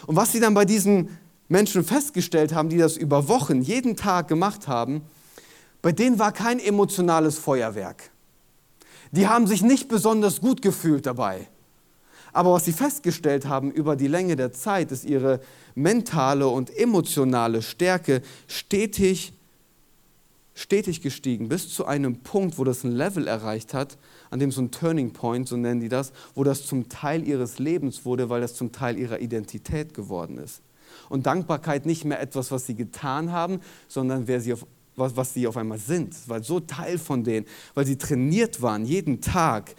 Und 0.07 0.17
was 0.17 0.33
sie 0.33 0.41
dann 0.41 0.55
bei 0.55 0.65
diesen 0.65 1.17
Menschen 1.49 1.85
festgestellt 1.85 2.55
haben, 2.55 2.69
die 2.69 2.79
das 2.79 2.97
über 2.97 3.29
Wochen, 3.29 3.63
jeden 3.63 3.97
Tag 3.97 4.29
gemacht 4.29 4.67
haben, 4.67 5.03
bei 5.83 5.93
denen 5.93 6.19
war 6.19 6.33
kein 6.33 6.59
emotionales 6.59 7.39
Feuerwerk. 7.39 8.11
Die 9.13 9.29
haben 9.29 9.47
sich 9.47 9.63
nicht 9.63 9.89
besonders 9.89 10.41
gut 10.41 10.63
gefühlt 10.63 11.07
dabei. 11.07 11.47
Aber 12.35 12.53
was 12.53 12.65
sie 12.65 12.73
festgestellt 12.73 13.47
haben 13.47 13.71
über 13.71 13.95
die 13.95 14.09
Länge 14.09 14.35
der 14.35 14.53
Zeit, 14.53 14.91
ist 14.91 15.05
ihre 15.05 15.41
mentale 15.77 16.49
und 16.49 16.77
emotionale 16.77 17.63
Stärke 17.63 18.23
stetig, 18.49 19.33
stetig 20.53 21.01
gestiegen, 21.01 21.49
bis 21.49 21.71
zu 21.71 21.87
einem 21.87 22.17
Punkt, 22.19 22.59
wo 22.59 22.65
das 22.65 22.83
ein 22.83 22.91
Level 22.91 23.29
erreicht 23.29 23.73
hat, 23.73 23.97
an 24.31 24.41
dem 24.41 24.51
so 24.51 24.61
ein 24.63 24.73
Turning 24.73 25.13
Point, 25.13 25.47
so 25.47 25.57
nennen 25.57 25.81
die 25.81 25.89
das, 25.89 26.13
wo 26.35 26.43
das 26.43 26.67
zum 26.67 26.89
Teil 26.89 27.27
ihres 27.27 27.61
Lebens 27.61 28.05
wurde, 28.05 28.29
weil 28.29 28.41
das 28.41 28.55
zum 28.57 28.73
Teil 28.73 28.99
ihrer 28.99 29.21
Identität 29.21 29.95
geworden 29.95 30.39
ist. 30.39 30.61
Und 31.09 31.27
Dankbarkeit 31.27 31.87
nicht 31.87 32.05
mehr 32.05 32.21
etwas, 32.21 32.51
was 32.51 32.67
sie 32.67 32.75
getan 32.75 33.31
haben, 33.31 33.61
sondern 33.87 34.27
wer 34.27 34.41
sie 34.41 34.55
auf, 34.55 34.67
was, 34.97 35.17
was 35.17 35.35
sie 35.35 35.47
auf 35.47 35.57
einmal 35.57 35.79
sind. 35.79 36.17
War 36.29 36.43
so 36.43 36.59
Teil 36.59 36.99
von 36.99 37.23
denen, 37.23 37.47
weil 37.75 37.87
sie 37.87 37.97
trainiert 37.97 38.61
waren, 38.61 38.85
jeden 38.85 39.21
Tag 39.21 39.77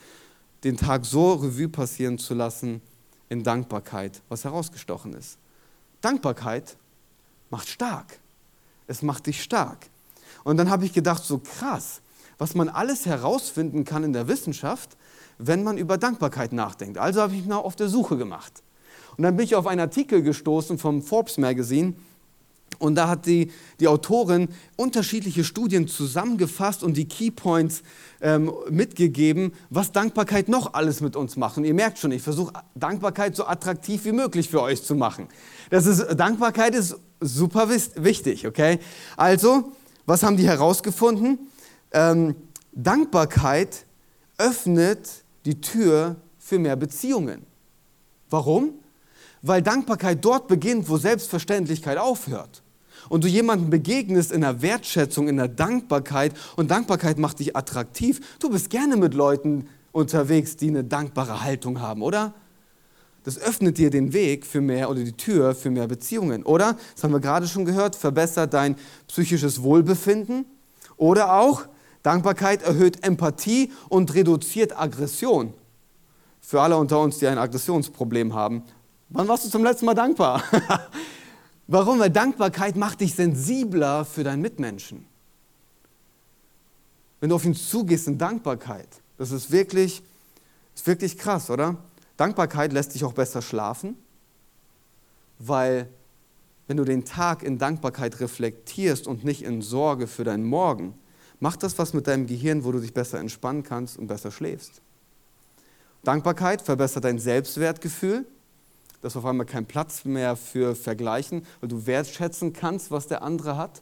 den 0.66 0.78
Tag 0.78 1.06
so 1.06 1.34
Revue 1.34 1.70
passieren 1.70 2.18
zu 2.18 2.34
lassen 2.34 2.82
in 3.30 3.44
Dankbarkeit, 3.44 4.22
was 4.30 4.44
herausgestochen 4.44 5.14
ist. 5.14 5.38
Dankbarkeit 6.02 6.76
macht 7.52 7.70
stark. 7.70 8.20
Es 8.88 9.04
macht 9.04 9.28
dich 9.28 9.42
stark. 9.44 9.88
Und 10.44 10.58
dann 10.58 10.70
habe 10.70 10.84
ich 10.84 10.92
gedacht, 10.92 11.24
so 11.24 11.38
krass, 11.40 12.02
was 12.40 12.56
man 12.56 12.68
alles 12.68 13.06
herausfinden 13.06 13.86
kann 13.86 14.04
in 14.04 14.12
der 14.12 14.28
Wissenschaft, 14.28 14.98
wenn 15.38 15.64
man 15.64 15.78
über 15.78 15.98
Dankbarkeit 15.98 16.52
nachdenkt. 16.52 16.98
Also 16.98 17.22
habe 17.22 17.36
ich 17.36 17.46
mich 17.46 17.54
auf 17.54 17.76
der 17.76 17.88
Suche 17.88 18.18
gemacht. 18.18 18.64
Und 19.18 19.24
dann 19.24 19.38
bin 19.38 19.46
ich 19.46 19.56
auf 19.56 19.68
einen 19.68 19.82
Artikel 19.82 20.24
gestoßen 20.24 20.78
vom 20.80 21.02
Forbes 21.04 21.38
Magazine, 21.38 21.94
und 22.80 22.96
da 22.96 23.08
hat 23.08 23.26
die, 23.26 23.52
die 23.80 23.88
Autorin 23.88 24.50
unterschiedliche 24.76 25.44
Studien 25.44 25.88
zusammengefasst 25.88 26.84
und 26.84 26.98
die 26.98 27.08
Keypoints 27.08 27.84
ähm, 28.22 28.52
mitgegeben, 28.70 29.54
was 29.70 29.92
Dankbarkeit 29.92 30.50
noch 30.50 30.74
alles 30.74 31.02
mit 31.02 31.16
uns 31.16 31.36
macht. 31.36 31.58
Und 31.58 31.66
ihr 31.66 31.74
merkt 31.74 32.00
schon, 32.00 32.12
ich 32.12 32.22
versuche 32.22 32.54
Dankbarkeit 32.76 33.36
so 33.36 33.46
attraktiv 33.46 34.06
wie 34.06 34.12
möglich 34.12 34.50
für 34.50 34.62
euch 34.62 34.84
zu 34.84 34.96
machen. 34.96 35.28
Das 35.70 35.86
ist, 35.86 36.20
Dankbarkeit 36.20 36.76
ist 36.76 36.98
super 37.20 37.70
wichtig, 37.70 38.48
okay? 38.48 38.80
Also, 39.18 39.72
was 40.06 40.24
haben 40.24 40.38
die 40.38 40.48
herausgefunden? 40.48 41.40
Ähm, 41.92 42.36
Dankbarkeit 42.74 43.86
öffnet 44.38 45.24
die 45.46 45.62
Tür 45.62 46.18
für 46.38 46.60
mehr 46.60 46.76
Beziehungen. 46.76 47.46
Warum? 48.30 48.74
Weil 49.42 49.62
Dankbarkeit 49.62 50.24
dort 50.24 50.48
beginnt, 50.48 50.90
wo 50.90 50.98
Selbstverständlichkeit 50.98 51.98
aufhört 51.98 52.64
und 53.10 53.24
du 53.24 53.28
jemandem 53.28 53.70
begegnest 53.70 54.32
in 54.32 54.42
der 54.42 54.62
Wertschätzung, 54.62 55.28
in 55.28 55.38
der 55.38 55.48
Dankbarkeit 55.48 56.34
und 56.56 56.72
Dankbarkeit 56.72 57.18
macht 57.18 57.40
dich 57.40 57.56
attraktiv, 57.56 58.20
du 58.40 58.50
bist 58.50 58.70
gerne 58.70 58.98
mit 58.98 59.14
Leuten 59.14 59.68
unterwegs, 59.92 60.58
die 60.58 60.68
eine 60.68 60.84
dankbare 60.84 61.44
Haltung 61.44 61.80
haben, 61.80 62.02
oder? 62.02 62.34
Das 63.24 63.40
öffnet 63.40 63.80
dir 63.80 63.90
den 63.90 64.14
Weg 64.14 64.46
für 64.46 64.62
mehr 64.62 64.90
oder 64.90 65.04
die 65.04 65.14
Tür 65.14 65.56
für 65.56 65.72
mehr 65.72 65.88
Beziehungen, 65.88 66.44
oder? 66.44 66.78
Das 66.94 67.04
haben 67.04 67.12
wir 67.12 67.20
gerade 67.20 67.48
schon 67.48 67.66
gehört, 67.66 67.96
verbessert 67.96 68.54
dein 68.54 68.76
psychisches 69.08 69.64
Wohlbefinden 69.64 70.46
oder 70.98 71.40
auch 71.40 71.66
Dankbarkeit 72.04 72.62
erhöht 72.62 73.04
Empathie 73.04 73.72
und 73.90 74.14
reduziert 74.14 74.80
Aggression. 74.80 75.54
Für 76.40 76.62
alle 76.62 76.78
unter 76.78 77.00
uns, 77.00 77.18
die 77.18 77.26
ein 77.26 77.40
Aggressionsproblem 77.40 78.36
haben. 78.36 78.62
Wann 79.10 79.28
warst 79.28 79.46
du 79.46 79.50
zum 79.50 79.64
letzten 79.64 79.88
Mal 79.88 79.96
dankbar? 79.96 80.44
Warum? 81.68 82.00
Weil 82.00 82.12
Dankbarkeit 82.12 82.76
macht 82.76 83.02
dich 83.02 83.16
sensibler 83.16 84.06
für 84.06 84.24
deinen 84.24 84.42
Mitmenschen. 84.42 85.06
Wenn 87.20 87.30
du 87.30 87.36
auf 87.36 87.46
ihn 87.46 87.56
zugehst 87.56 88.08
in 88.08 88.18
Dankbarkeit, 88.18 88.88
das 89.18 89.32
ist 89.32 89.52
wirklich, 89.52 90.04
ist 90.76 90.86
wirklich 90.86 91.18
krass, 91.18 91.50
oder? 91.50 91.78
Dankbarkeit 92.18 92.72
lässt 92.72 92.94
dich 92.94 93.04
auch 93.04 93.14
besser 93.14 93.42
schlafen, 93.42 93.98
weil 95.40 95.90
wenn 96.68 96.78
du 96.78 96.84
den 96.84 97.06
Tag 97.06 97.44
in 97.44 97.58
Dankbarkeit 97.58 98.20
reflektierst 98.20 99.08
und 99.08 99.24
nicht 99.24 99.44
in 99.44 99.62
Sorge 99.62 100.08
für 100.08 100.24
deinen 100.24 100.46
Morgen, 100.46 100.94
macht 101.40 101.64
das 101.64 101.78
was 101.78 101.94
mit 101.94 102.08
deinem 102.08 102.28
Gehirn, 102.28 102.64
wo 102.64 102.72
du 102.72 102.80
dich 102.80 102.94
besser 102.94 103.20
entspannen 103.20 103.64
kannst 103.64 103.98
und 103.98 104.08
besser 104.08 104.32
schläfst. 104.32 104.82
Dankbarkeit 106.04 106.62
verbessert 106.62 107.04
dein 107.04 107.20
Selbstwertgefühl, 107.20 108.26
da 109.02 109.08
ist 109.08 109.18
auf 109.18 109.26
einmal 109.26 109.46
kein 109.46 109.66
Platz 109.66 110.06
mehr 110.06 110.36
für 110.36 110.76
Vergleichen, 110.76 111.46
weil 111.60 111.70
du 111.70 111.86
wertschätzen 111.86 112.54
kannst, 112.54 112.92
was 112.92 113.08
der 113.08 113.22
andere 113.22 113.58
hat 113.58 113.82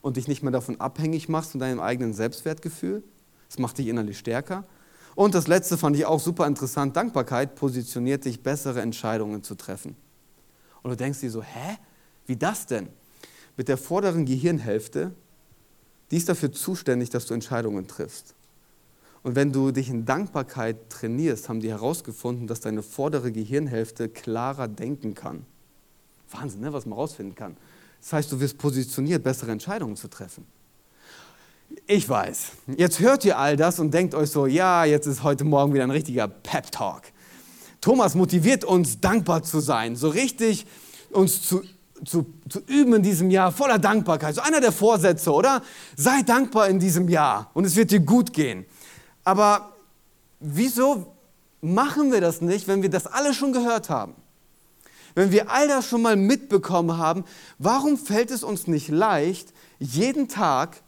und 0.00 0.16
dich 0.16 0.28
nicht 0.28 0.42
mehr 0.42 0.52
davon 0.52 0.80
abhängig 0.80 1.28
machst 1.28 1.52
von 1.52 1.60
deinem 1.60 1.80
eigenen 1.80 2.14
Selbstwertgefühl. 2.14 3.02
Das 3.48 3.58
macht 3.58 3.78
dich 3.78 3.88
innerlich 3.88 4.18
stärker. 4.18 4.64
Und 5.14 5.34
das 5.34 5.48
letzte 5.48 5.76
fand 5.76 5.96
ich 5.96 6.06
auch 6.06 6.20
super 6.20 6.46
interessant. 6.46 6.96
Dankbarkeit 6.96 7.56
positioniert 7.56 8.24
dich, 8.24 8.42
bessere 8.42 8.80
Entscheidungen 8.80 9.42
zu 9.42 9.54
treffen. 9.54 9.96
Und 10.82 10.90
du 10.90 10.96
denkst 10.96 11.20
dir 11.20 11.30
so, 11.30 11.42
hä? 11.42 11.76
Wie 12.26 12.36
das 12.36 12.66
denn? 12.66 12.88
Mit 13.56 13.68
der 13.68 13.76
vorderen 13.76 14.24
Gehirnhälfte, 14.24 15.12
die 16.10 16.16
ist 16.16 16.28
dafür 16.28 16.52
zuständig, 16.52 17.10
dass 17.10 17.26
du 17.26 17.34
Entscheidungen 17.34 17.88
triffst. 17.88 18.34
Und 19.22 19.36
wenn 19.36 19.52
du 19.52 19.70
dich 19.70 19.90
in 19.90 20.06
Dankbarkeit 20.06 20.88
trainierst, 20.88 21.48
haben 21.48 21.60
die 21.60 21.68
herausgefunden, 21.68 22.46
dass 22.46 22.60
deine 22.60 22.82
vordere 22.82 23.32
Gehirnhälfte 23.32 24.08
klarer 24.08 24.66
denken 24.66 25.14
kann. 25.14 25.44
Wahnsinn, 26.30 26.60
ne, 26.60 26.72
was 26.72 26.86
man 26.86 26.96
herausfinden 26.96 27.34
kann. 27.34 27.56
Das 28.00 28.12
heißt, 28.14 28.32
du 28.32 28.40
wirst 28.40 28.56
positioniert, 28.56 29.22
bessere 29.22 29.50
Entscheidungen 29.50 29.96
zu 29.96 30.08
treffen. 30.08 30.46
Ich 31.86 32.08
weiß, 32.08 32.52
jetzt 32.76 32.98
hört 32.98 33.24
ihr 33.24 33.38
all 33.38 33.56
das 33.56 33.78
und 33.78 33.92
denkt 33.92 34.14
euch 34.14 34.30
so, 34.30 34.46
ja, 34.46 34.84
jetzt 34.84 35.06
ist 35.06 35.22
heute 35.22 35.44
Morgen 35.44 35.72
wieder 35.72 35.84
ein 35.84 35.90
richtiger 35.90 36.26
Pep-Talk. 36.26 37.02
Thomas 37.80 38.14
motiviert 38.14 38.64
uns, 38.64 39.00
dankbar 39.00 39.42
zu 39.42 39.60
sein, 39.60 39.96
so 39.96 40.08
richtig 40.08 40.66
uns 41.10 41.42
zu, 41.42 41.62
zu, 42.04 42.26
zu 42.48 42.60
üben 42.66 42.94
in 42.94 43.02
diesem 43.02 43.30
Jahr 43.30 43.52
voller 43.52 43.78
Dankbarkeit. 43.78 44.34
So 44.34 44.40
einer 44.40 44.60
der 44.60 44.72
Vorsätze, 44.72 45.32
oder? 45.32 45.62
Sei 45.96 46.22
dankbar 46.22 46.68
in 46.68 46.78
diesem 46.78 47.08
Jahr 47.08 47.50
und 47.54 47.64
es 47.64 47.76
wird 47.76 47.90
dir 47.90 48.00
gut 48.00 48.32
gehen. 48.32 48.64
Aber 49.24 49.72
wieso 50.40 51.14
machen 51.60 52.12
wir 52.12 52.20
das 52.20 52.40
nicht, 52.40 52.68
wenn 52.68 52.82
wir 52.82 52.90
das 52.90 53.06
alle 53.06 53.34
schon 53.34 53.52
gehört 53.52 53.90
haben? 53.90 54.14
Wenn 55.14 55.32
wir 55.32 55.50
all 55.50 55.68
das 55.68 55.86
schon 55.86 56.02
mal 56.02 56.16
mitbekommen 56.16 56.96
haben, 56.96 57.24
warum 57.58 57.98
fällt 57.98 58.30
es 58.30 58.44
uns 58.44 58.66
nicht 58.66 58.88
leicht, 58.88 59.52
jeden 59.78 60.28
Tag 60.28 60.82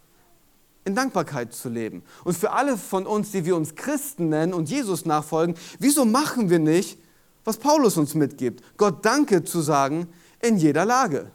in 0.85 0.95
Dankbarkeit 0.95 1.53
zu 1.53 1.69
leben? 1.69 2.03
Und 2.25 2.37
für 2.37 2.53
alle 2.53 2.77
von 2.77 3.07
uns, 3.07 3.33
die 3.33 3.45
wir 3.45 3.57
uns 3.57 3.75
Christen 3.75 4.29
nennen 4.29 4.55
und 4.55 4.71
Jesus 4.71 5.05
nachfolgen, 5.05 5.57
wieso 5.79 6.05
machen 6.05 6.51
wir 6.51 6.61
nicht, 6.61 6.99
was 7.45 7.57
Paulus 7.57 7.97
uns 7.97 8.15
mitgibt? 8.15 8.63
Gott 8.77 9.05
Danke 9.05 9.43
zu 9.43 9.61
sagen 9.61 10.07
in 10.41 10.57
jeder 10.57 10.85
Lage. 10.85 11.31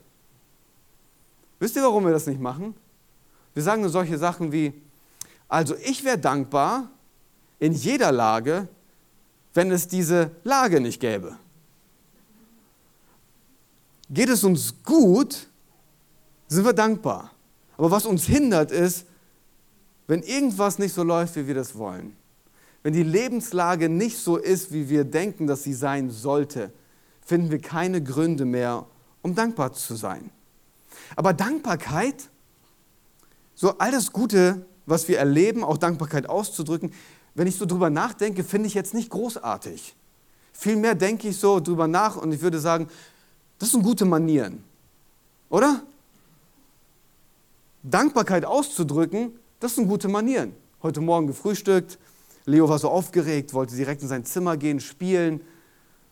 Wisst 1.60 1.76
ihr, 1.76 1.84
warum 1.84 2.06
wir 2.06 2.12
das 2.12 2.28
nicht 2.28 2.40
machen? 2.40 2.76
Wir 3.54 3.64
sagen 3.64 3.82
nur 3.82 3.90
solche 3.90 4.18
Sachen 4.18 4.52
wie, 4.52 4.82
also 5.48 5.76
ich 5.76 6.04
wäre 6.04 6.18
dankbar 6.18 6.90
in 7.60 7.74
jeder 7.74 8.12
Lage, 8.12 8.68
wenn 9.54 9.72
es 9.72 9.88
diese 9.88 10.32
Lage 10.44 10.80
nicht 10.80 11.00
gäbe. 11.00 11.38
Geht 14.10 14.30
es 14.30 14.44
uns 14.44 14.76
gut, 14.84 15.48
sind 16.48 16.66
wir 16.66 16.74
dankbar. 16.74 17.32
Aber 17.78 17.92
was 17.92 18.06
uns 18.06 18.26
hindert 18.26 18.72
ist, 18.72 19.06
wenn 20.08 20.24
irgendwas 20.24 20.80
nicht 20.80 20.94
so 20.94 21.04
läuft, 21.04 21.36
wie 21.36 21.48
wir 21.48 21.56
das 21.56 21.78
wollen. 21.78 22.16
Wenn 22.84 22.94
die 22.94 23.04
Lebenslage 23.04 23.90
nicht 23.90 24.18
so 24.18 24.38
ist, 24.38 24.72
wie 24.72 24.88
wir 24.88 25.04
denken, 25.04 25.48
dass 25.48 25.64
sie 25.64 25.74
sein 25.74 26.10
sollte, 26.10 26.72
finden 27.22 27.52
wir 27.52 27.60
keine 27.60 28.02
Gründe 28.02 28.46
mehr, 28.46 28.86
um 29.22 29.36
dankbar 29.36 29.74
zu 29.74 29.96
sein. 29.96 30.30
Aber 31.16 31.34
Dankbarkeit, 31.34 32.30
so 33.56 33.78
all 33.78 33.92
das 33.92 34.14
Gute, 34.14 34.66
was 34.88 35.08
wir 35.08 35.20
erleben, 35.20 35.64
auch 35.64 35.78
Dankbarkeit 35.78 36.28
auszudrücken, 36.28 36.92
wenn 37.36 37.46
ich 37.46 37.58
so 37.58 37.68
drüber 37.68 37.92
nachdenke, 37.92 38.44
finde 38.44 38.68
ich 38.68 38.74
jetzt 38.74 38.96
nicht 38.96 39.12
großartig. 39.12 39.96
Vielmehr 40.54 40.96
denke 40.96 41.28
ich 41.28 41.38
so 41.38 41.60
drüber 41.60 41.88
nach 41.88 42.16
und 42.16 42.32
ich 42.32 42.42
würde 42.42 42.60
sagen, 42.60 42.88
das 43.60 43.72
sind 43.72 43.84
gute 43.84 44.06
Manieren. 44.06 44.64
Oder? 45.50 45.84
Dankbarkeit 47.84 48.44
auszudrücken, 48.44 49.34
das 49.60 49.76
sind 49.76 49.88
gute 49.88 50.08
Manieren. 50.08 50.54
Heute 50.82 51.02
Morgen 51.02 51.28
gefrühstückt, 51.28 52.00
Leo 52.46 52.68
war 52.70 52.80
so 52.80 52.90
aufgeregt, 52.90 53.54
wollte 53.54 53.76
direkt 53.76 54.02
in 54.02 54.08
sein 54.08 54.26
Zimmer 54.26 54.58
gehen, 54.58 54.80
spielen. 54.80 55.42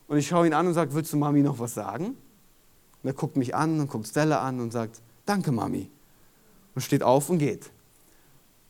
Und 0.06 0.18
ich 0.18 0.28
schaue 0.28 0.46
ihn 0.46 0.54
an 0.54 0.66
und 0.66 0.74
sage, 0.74 0.94
willst 0.94 1.12
du 1.12 1.16
Mami 1.16 1.42
noch 1.42 1.58
was 1.58 1.74
sagen? 1.74 2.16
Und 3.02 3.10
er 3.10 3.14
guckt 3.14 3.36
mich 3.36 3.54
an 3.54 3.80
und 3.80 3.88
guckt 3.88 4.06
Stella 4.06 4.42
an 4.42 4.60
und 4.60 4.70
sagt, 4.70 5.00
danke 5.24 5.50
Mami. 5.50 5.90
Und 6.74 6.82
steht 6.82 7.02
auf 7.02 7.30
und 7.30 7.38
geht. 7.38 7.70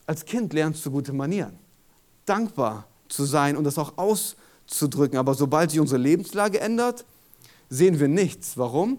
Als 0.07 0.25
Kind 0.25 0.53
lernst 0.53 0.85
du 0.87 0.91
gute 0.91 1.13
Manieren. 1.13 1.59
Dankbar 2.25 2.87
zu 3.09 3.25
sein 3.25 3.57
und 3.57 3.65
das 3.65 3.79
auch 3.79 3.99
auszudrücken. 3.99 5.19
Aber 5.19 5.35
sobald 5.35 5.71
sich 5.71 5.81
unsere 5.81 6.01
Lebenslage 6.01 6.61
ändert, 6.61 7.05
sehen 7.69 7.99
wir 7.99 8.09
nichts. 8.09 8.57
Warum? 8.57 8.99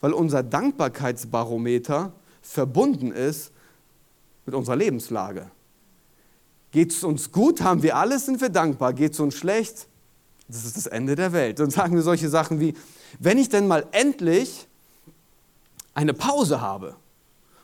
Weil 0.00 0.12
unser 0.12 0.42
Dankbarkeitsbarometer 0.42 2.12
verbunden 2.42 3.12
ist 3.12 3.52
mit 4.46 4.54
unserer 4.54 4.76
Lebenslage. 4.76 5.50
Geht 6.70 6.92
es 6.92 7.04
uns 7.04 7.30
gut, 7.30 7.62
haben 7.62 7.82
wir 7.82 7.96
alles, 7.96 8.26
sind 8.26 8.40
wir 8.40 8.48
dankbar. 8.48 8.92
Geht 8.92 9.12
es 9.12 9.20
uns 9.20 9.34
schlecht, 9.34 9.86
das 10.48 10.64
ist 10.64 10.76
das 10.76 10.86
Ende 10.86 11.14
der 11.14 11.32
Welt. 11.32 11.60
Dann 11.60 11.70
sagen 11.70 11.94
wir 11.94 12.02
solche 12.02 12.28
Sachen 12.28 12.60
wie, 12.60 12.74
wenn 13.18 13.38
ich 13.38 13.48
denn 13.48 13.66
mal 13.66 13.86
endlich 13.92 14.66
eine 15.94 16.12
Pause 16.12 16.60
habe, 16.60 16.96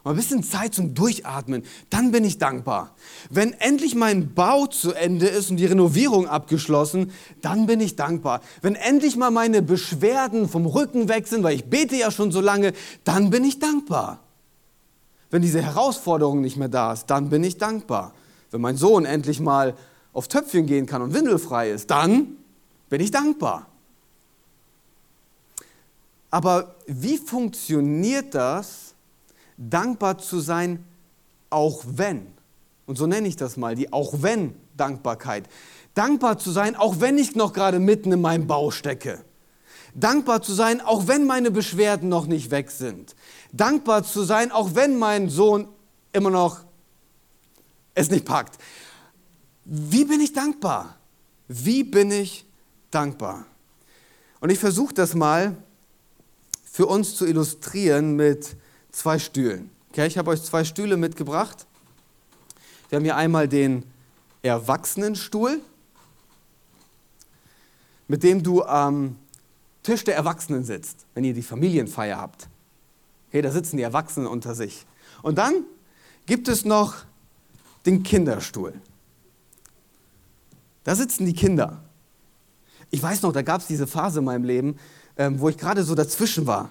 mal 0.04 0.12
ein 0.12 0.16
bisschen 0.16 0.42
Zeit 0.42 0.74
zum 0.74 0.94
Durchatmen, 0.94 1.64
dann 1.90 2.10
bin 2.10 2.24
ich 2.24 2.38
dankbar. 2.38 2.94
Wenn 3.28 3.52
endlich 3.54 3.94
mein 3.94 4.34
Bau 4.34 4.66
zu 4.66 4.92
Ende 4.92 5.26
ist 5.26 5.50
und 5.50 5.56
die 5.56 5.66
Renovierung 5.66 6.26
abgeschlossen, 6.26 7.12
dann 7.42 7.66
bin 7.66 7.80
ich 7.80 7.96
dankbar. 7.96 8.40
Wenn 8.62 8.74
endlich 8.74 9.16
mal 9.16 9.30
meine 9.30 9.62
Beschwerden 9.62 10.48
vom 10.48 10.66
Rücken 10.66 11.08
weg 11.08 11.26
sind, 11.26 11.42
weil 11.42 11.54
ich 11.54 11.66
bete 11.66 11.96
ja 11.96 12.10
schon 12.10 12.32
so 12.32 12.40
lange, 12.40 12.72
dann 13.04 13.30
bin 13.30 13.44
ich 13.44 13.58
dankbar. 13.58 14.20
Wenn 15.30 15.42
diese 15.42 15.62
Herausforderung 15.62 16.40
nicht 16.40 16.56
mehr 16.56 16.68
da 16.68 16.92
ist, 16.92 17.06
dann 17.06 17.30
bin 17.30 17.44
ich 17.44 17.58
dankbar. 17.58 18.14
Wenn 18.50 18.60
mein 18.60 18.76
Sohn 18.76 19.04
endlich 19.04 19.40
mal 19.40 19.76
auf 20.12 20.26
Töpfchen 20.26 20.66
gehen 20.66 20.86
kann 20.86 21.02
und 21.02 21.14
windelfrei 21.14 21.70
ist, 21.70 21.90
dann 21.90 22.36
bin 22.88 23.00
ich 23.00 23.10
dankbar. 23.10 23.66
Aber 26.30 26.76
wie 26.86 27.18
funktioniert 27.18 28.34
das, 28.34 28.94
dankbar 29.60 30.18
zu 30.18 30.40
sein, 30.40 30.84
auch 31.50 31.84
wenn? 31.86 32.26
Und 32.86 32.96
so 32.96 33.06
nenne 33.06 33.28
ich 33.28 33.36
das 33.36 33.56
mal, 33.56 33.76
die 33.76 33.92
auch 33.92 34.14
wenn 34.22 34.54
Dankbarkeit. 34.76 35.48
Dankbar 35.94 36.38
zu 36.38 36.50
sein, 36.50 36.74
auch 36.74 37.00
wenn 37.00 37.18
ich 37.18 37.36
noch 37.36 37.52
gerade 37.52 37.78
mitten 37.78 38.10
in 38.10 38.20
meinem 38.20 38.46
Bau 38.46 38.70
stecke. 38.70 39.22
Dankbar 39.94 40.42
zu 40.42 40.54
sein, 40.54 40.80
auch 40.80 41.06
wenn 41.06 41.26
meine 41.26 41.50
Beschwerden 41.50 42.08
noch 42.08 42.26
nicht 42.26 42.50
weg 42.50 42.70
sind. 42.70 43.14
Dankbar 43.52 44.04
zu 44.04 44.22
sein, 44.22 44.50
auch 44.50 44.74
wenn 44.74 44.98
mein 44.98 45.28
Sohn 45.28 45.68
immer 46.12 46.30
noch 46.30 46.60
es 47.94 48.10
nicht 48.10 48.24
packt. 48.24 48.58
Wie 49.64 50.04
bin 50.04 50.20
ich 50.20 50.32
dankbar? 50.32 50.96
Wie 51.48 51.84
bin 51.84 52.10
ich 52.10 52.46
dankbar? 52.90 53.46
Und 54.40 54.50
ich 54.50 54.58
versuche 54.58 54.94
das 54.94 55.14
mal 55.14 55.56
für 56.64 56.86
uns 56.86 57.16
zu 57.16 57.26
illustrieren 57.26 58.14
mit 58.14 58.56
zwei 58.92 59.18
Stühlen. 59.18 59.70
Okay, 59.90 60.06
ich 60.06 60.18
habe 60.18 60.30
euch 60.30 60.42
zwei 60.42 60.64
Stühle 60.64 60.96
mitgebracht. 60.96 61.66
Wir 62.88 62.96
haben 62.96 63.04
hier 63.04 63.16
einmal 63.16 63.48
den 63.48 63.84
Erwachsenenstuhl, 64.42 65.60
mit 68.08 68.22
dem 68.22 68.42
du 68.42 68.64
am 68.64 69.16
Tisch 69.82 70.04
der 70.04 70.16
Erwachsenen 70.16 70.64
sitzt, 70.64 71.06
wenn 71.14 71.24
ihr 71.24 71.34
die 71.34 71.42
Familienfeier 71.42 72.18
habt. 72.18 72.48
Okay, 73.28 73.42
da 73.42 73.50
sitzen 73.50 73.76
die 73.76 73.82
Erwachsenen 73.82 74.26
unter 74.26 74.54
sich. 74.54 74.86
Und 75.22 75.38
dann 75.38 75.64
gibt 76.26 76.48
es 76.48 76.64
noch 76.64 76.96
den 77.86 78.02
Kinderstuhl. 78.02 78.74
Da 80.84 80.94
sitzen 80.94 81.26
die 81.26 81.34
Kinder. 81.34 81.82
Ich 82.90 83.02
weiß 83.02 83.22
noch, 83.22 83.32
da 83.32 83.42
gab 83.42 83.60
es 83.60 83.66
diese 83.66 83.86
Phase 83.86 84.18
in 84.18 84.24
meinem 84.24 84.44
Leben, 84.44 84.78
ähm, 85.16 85.38
wo 85.40 85.48
ich 85.48 85.56
gerade 85.56 85.84
so 85.84 85.94
dazwischen 85.94 86.46
war. 86.46 86.70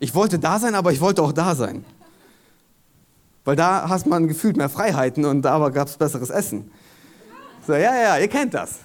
Ich 0.00 0.14
wollte 0.14 0.38
da 0.38 0.58
sein, 0.58 0.74
aber 0.74 0.92
ich 0.92 1.00
wollte 1.00 1.22
auch 1.22 1.32
da 1.32 1.54
sein. 1.54 1.84
Weil 3.44 3.54
da 3.54 3.88
hast 3.88 4.06
man 4.06 4.26
gefühlt 4.26 4.56
mehr 4.56 4.70
Freiheiten 4.70 5.24
und 5.24 5.42
da 5.42 5.68
gab 5.68 5.88
es 5.88 5.96
besseres 5.96 6.30
Essen. 6.30 6.70
So, 7.66 7.74
ja, 7.74 7.94
ja, 7.94 8.18
ihr 8.18 8.28
kennt 8.28 8.54
das. 8.54 8.80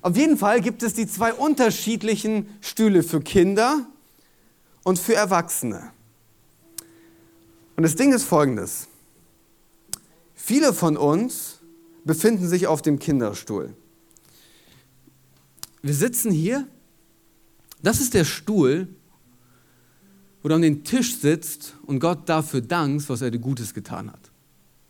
Auf 0.00 0.16
jeden 0.16 0.38
Fall 0.38 0.60
gibt 0.60 0.82
es 0.82 0.94
die 0.94 1.06
zwei 1.06 1.34
unterschiedlichen 1.34 2.48
Stühle 2.60 3.02
für 3.02 3.20
Kinder 3.20 3.86
und 4.84 4.98
für 4.98 5.14
Erwachsene. 5.14 5.90
Und 7.76 7.82
das 7.82 7.96
Ding 7.96 8.12
ist 8.12 8.24
folgendes. 8.24 8.86
Viele 10.34 10.72
von 10.72 10.96
uns 10.96 11.58
befinden 12.04 12.48
sich 12.48 12.68
auf 12.68 12.82
dem 12.82 12.98
Kinderstuhl. 13.00 13.74
Wir 15.82 15.94
sitzen 15.94 16.30
hier. 16.30 16.68
Das 17.82 18.00
ist 18.00 18.14
der 18.14 18.24
Stuhl, 18.24 18.88
du 20.48 20.54
an 20.54 20.62
den 20.62 20.84
Tisch 20.84 21.16
sitzt 21.16 21.74
und 21.86 22.00
Gott 22.00 22.28
dafür 22.28 22.60
dankst, 22.60 23.08
was 23.08 23.22
er 23.22 23.30
dir 23.30 23.38
Gutes 23.38 23.72
getan 23.72 24.12
hat. 24.12 24.30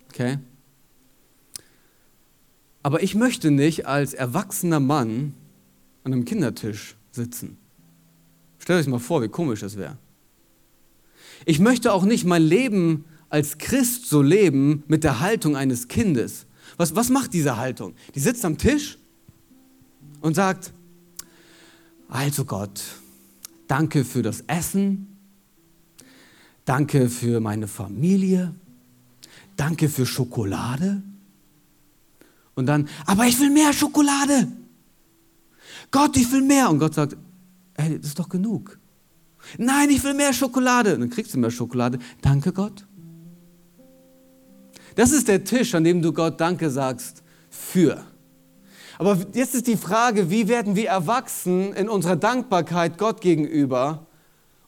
Okay? 0.09 0.39
Aber 2.83 3.03
ich 3.03 3.15
möchte 3.15 3.51
nicht 3.51 3.87
als 3.87 4.15
erwachsener 4.15 4.81
Mann 4.81 5.35
an 6.03 6.13
einem 6.13 6.25
Kindertisch 6.25 6.97
sitzen. 7.13 7.57
Stellt 8.59 8.81
euch 8.81 8.87
mal 8.89 8.99
vor, 8.99 9.23
wie 9.23 9.29
komisch 9.29 9.61
das 9.61 9.77
wäre. 9.77 9.97
Ich 11.47 11.61
möchte 11.61 11.93
auch 11.93 12.05
nicht 12.05 12.25
mein 12.25 12.43
Leben 12.43 13.05
als 13.29 13.59
Christ 13.59 14.09
so 14.09 14.23
leben 14.23 14.85
mit 14.87 15.05
der 15.05 15.21
Haltung 15.21 15.57
eines 15.57 15.89
Kindes. 15.89 16.47
Was, 16.77 16.95
was 16.97 17.11
macht 17.11 17.33
diese 17.33 17.57
Haltung? 17.57 17.95
Die 18.15 18.21
sitzt 18.21 18.45
am 18.45 18.59
Tisch 18.59 18.99
und 20.21 20.35
sagt, 20.35 20.73
also 22.09 22.45
Gott, 22.45 22.81
danke 23.67 24.05
für 24.05 24.23
das 24.23 24.43
Essen, 24.47 25.14
danke 26.65 27.09
für 27.09 27.41
meine 27.41 27.69
Familie, 27.69 28.55
danke 29.57 29.89
für 29.89 30.07
Schokolade. 30.07 31.03
Und 32.55 32.67
dann, 32.67 32.89
aber 33.07 33.27
ich 33.27 33.39
will 33.41 33.51
mehr 33.51 33.73
Schokolade. 33.73 34.49
Gott, 35.91 36.17
ich 36.17 36.31
will 36.33 36.43
mehr. 36.43 36.71
Und 36.71 36.79
Gott 36.79 36.95
sagt, 36.95 37.17
ey, 37.75 37.99
das 37.99 38.09
ist 38.09 38.19
doch 38.19 38.29
genug. 38.29 38.79
Nein, 39.59 39.91
ich 39.91 40.03
will 40.05 40.15
mehr 40.15 40.33
Schokolade. 40.33 40.95
Und 40.95 41.01
dann 41.01 41.11
kriegst 41.11 41.35
du 41.35 41.39
mehr 41.39 41.51
Schokolade. 41.51 41.99
Danke 42.23 42.53
Gott. 42.53 42.87
Das 44.95 45.11
ist 45.11 45.29
der 45.29 45.45
Tisch, 45.45 45.75
an 45.75 45.85
dem 45.85 46.03
du 46.03 46.13
Gott 46.13 46.41
Danke 46.41 46.71
sagst 46.71 47.23
für. 47.51 48.05
Aber 48.99 49.19
jetzt 49.33 49.55
ist 49.57 49.67
die 49.67 49.77
Frage, 49.77 50.31
wie 50.31 50.47
werden 50.47 50.77
wir 50.77 50.89
erwachsen 50.89 51.73
in 51.73 51.89
unserer 51.89 52.17
Dankbarkeit 52.17 52.97
Gott 52.97 53.21
gegenüber 53.21 54.07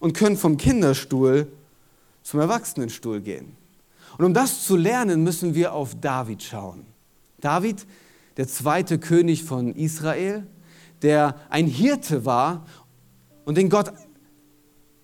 und 0.00 0.14
können 0.14 0.36
vom 0.36 0.56
Kinderstuhl 0.56 1.46
zum 2.26 2.40
Erwachsenenstuhl 2.40 3.20
gehen. 3.20 3.56
Und 4.18 4.24
um 4.24 4.34
das 4.34 4.64
zu 4.64 4.74
lernen, 4.74 5.22
müssen 5.22 5.54
wir 5.54 5.72
auf 5.72 5.94
David 6.00 6.42
schauen. 6.42 6.84
David, 7.40 7.86
der 8.36 8.48
zweite 8.48 8.98
König 8.98 9.44
von 9.44 9.76
Israel, 9.76 10.44
der 11.02 11.36
ein 11.50 11.68
Hirte 11.68 12.24
war 12.24 12.66
und 13.44 13.56
den 13.56 13.70
Gott 13.70 13.92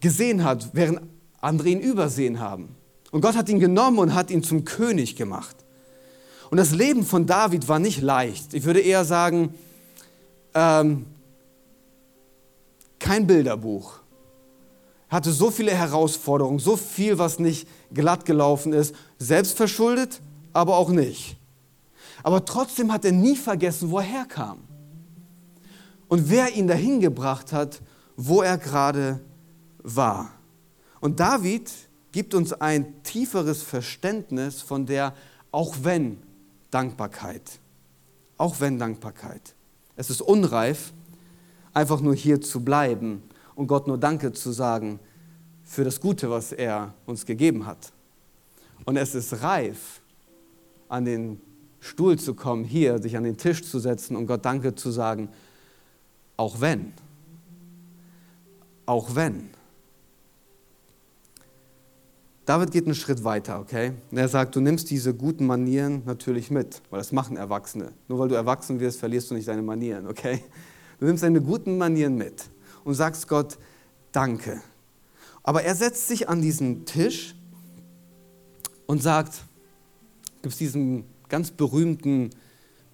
gesehen 0.00 0.42
hat, 0.42 0.70
während 0.72 1.02
andere 1.40 1.68
ihn 1.68 1.78
übersehen 1.78 2.40
haben. 2.40 2.74
Und 3.12 3.20
Gott 3.20 3.36
hat 3.36 3.48
ihn 3.48 3.60
genommen 3.60 3.98
und 3.98 4.14
hat 4.14 4.32
ihn 4.32 4.42
zum 4.42 4.64
König 4.64 5.14
gemacht. 5.14 5.54
Und 6.50 6.56
das 6.56 6.72
Leben 6.72 7.04
von 7.04 7.26
David 7.26 7.68
war 7.68 7.78
nicht 7.78 8.00
leicht. 8.00 8.52
Ich 8.52 8.64
würde 8.64 8.80
eher 8.80 9.04
sagen, 9.04 9.54
ähm, 10.54 11.06
kein 12.98 13.28
Bilderbuch. 13.28 14.01
Hatte 15.12 15.30
so 15.30 15.50
viele 15.50 15.72
Herausforderungen, 15.72 16.58
so 16.58 16.76
viel, 16.76 17.18
was 17.18 17.38
nicht 17.38 17.68
glatt 17.92 18.24
gelaufen 18.24 18.72
ist, 18.72 18.94
selbst 19.18 19.58
verschuldet, 19.58 20.22
aber 20.54 20.78
auch 20.78 20.88
nicht. 20.88 21.36
Aber 22.22 22.46
trotzdem 22.46 22.90
hat 22.90 23.04
er 23.04 23.12
nie 23.12 23.36
vergessen, 23.36 23.90
wo 23.90 23.98
er 23.98 24.04
herkam 24.04 24.60
und 26.08 26.30
wer 26.30 26.54
ihn 26.54 26.66
dahin 26.66 27.00
gebracht 27.00 27.52
hat, 27.52 27.82
wo 28.16 28.40
er 28.40 28.56
gerade 28.56 29.20
war. 29.82 30.30
Und 31.00 31.20
David 31.20 31.70
gibt 32.12 32.34
uns 32.34 32.54
ein 32.54 33.02
tieferes 33.02 33.62
Verständnis 33.62 34.62
von 34.62 34.86
der 34.86 35.14
auch 35.50 35.74
wenn 35.82 36.22
Dankbarkeit. 36.70 37.58
Auch 38.38 38.60
wenn 38.60 38.78
Dankbarkeit. 38.78 39.54
Es 39.94 40.08
ist 40.08 40.22
unreif, 40.22 40.94
einfach 41.74 42.00
nur 42.00 42.14
hier 42.14 42.40
zu 42.40 42.64
bleiben 42.64 43.22
und 43.62 43.68
Gott 43.68 43.86
nur 43.86 43.96
Danke 43.96 44.32
zu 44.32 44.50
sagen 44.50 44.98
für 45.62 45.84
das 45.84 46.00
Gute, 46.00 46.28
was 46.28 46.50
er 46.50 46.94
uns 47.06 47.24
gegeben 47.24 47.64
hat. 47.64 47.92
Und 48.84 48.96
es 48.96 49.14
ist 49.14 49.40
reif, 49.44 50.00
an 50.88 51.04
den 51.04 51.40
Stuhl 51.78 52.18
zu 52.18 52.34
kommen, 52.34 52.64
hier 52.64 53.00
sich 53.00 53.16
an 53.16 53.22
den 53.22 53.36
Tisch 53.36 53.62
zu 53.62 53.78
setzen 53.78 54.16
und 54.16 54.26
Gott 54.26 54.44
Danke 54.44 54.74
zu 54.74 54.90
sagen, 54.90 55.28
auch 56.36 56.60
wenn. 56.60 56.92
Auch 58.84 59.14
wenn. 59.14 59.50
David 62.44 62.72
geht 62.72 62.86
einen 62.86 62.96
Schritt 62.96 63.22
weiter, 63.22 63.60
okay? 63.60 63.92
er 64.10 64.26
sagt, 64.26 64.56
du 64.56 64.60
nimmst 64.60 64.90
diese 64.90 65.14
guten 65.14 65.46
Manieren 65.46 66.02
natürlich 66.04 66.50
mit, 66.50 66.82
weil 66.90 66.98
das 66.98 67.12
machen 67.12 67.36
Erwachsene. 67.36 67.92
Nur 68.08 68.18
weil 68.18 68.28
du 68.28 68.34
erwachsen 68.34 68.80
wirst, 68.80 68.98
verlierst 68.98 69.30
du 69.30 69.36
nicht 69.36 69.46
deine 69.46 69.62
Manieren, 69.62 70.08
okay? 70.08 70.42
Du 70.98 71.06
nimmst 71.06 71.22
deine 71.22 71.40
guten 71.40 71.78
Manieren 71.78 72.16
mit 72.16 72.50
und 72.84 72.94
sagst 72.94 73.28
Gott, 73.28 73.58
danke. 74.12 74.60
Aber 75.42 75.62
er 75.62 75.74
setzt 75.74 76.08
sich 76.08 76.28
an 76.28 76.40
diesen 76.40 76.84
Tisch 76.84 77.34
und 78.86 79.02
sagt, 79.02 79.44
gibt 80.42 80.52
es 80.52 80.58
diesen 80.58 81.04
ganz 81.28 81.50
berühmten 81.50 82.30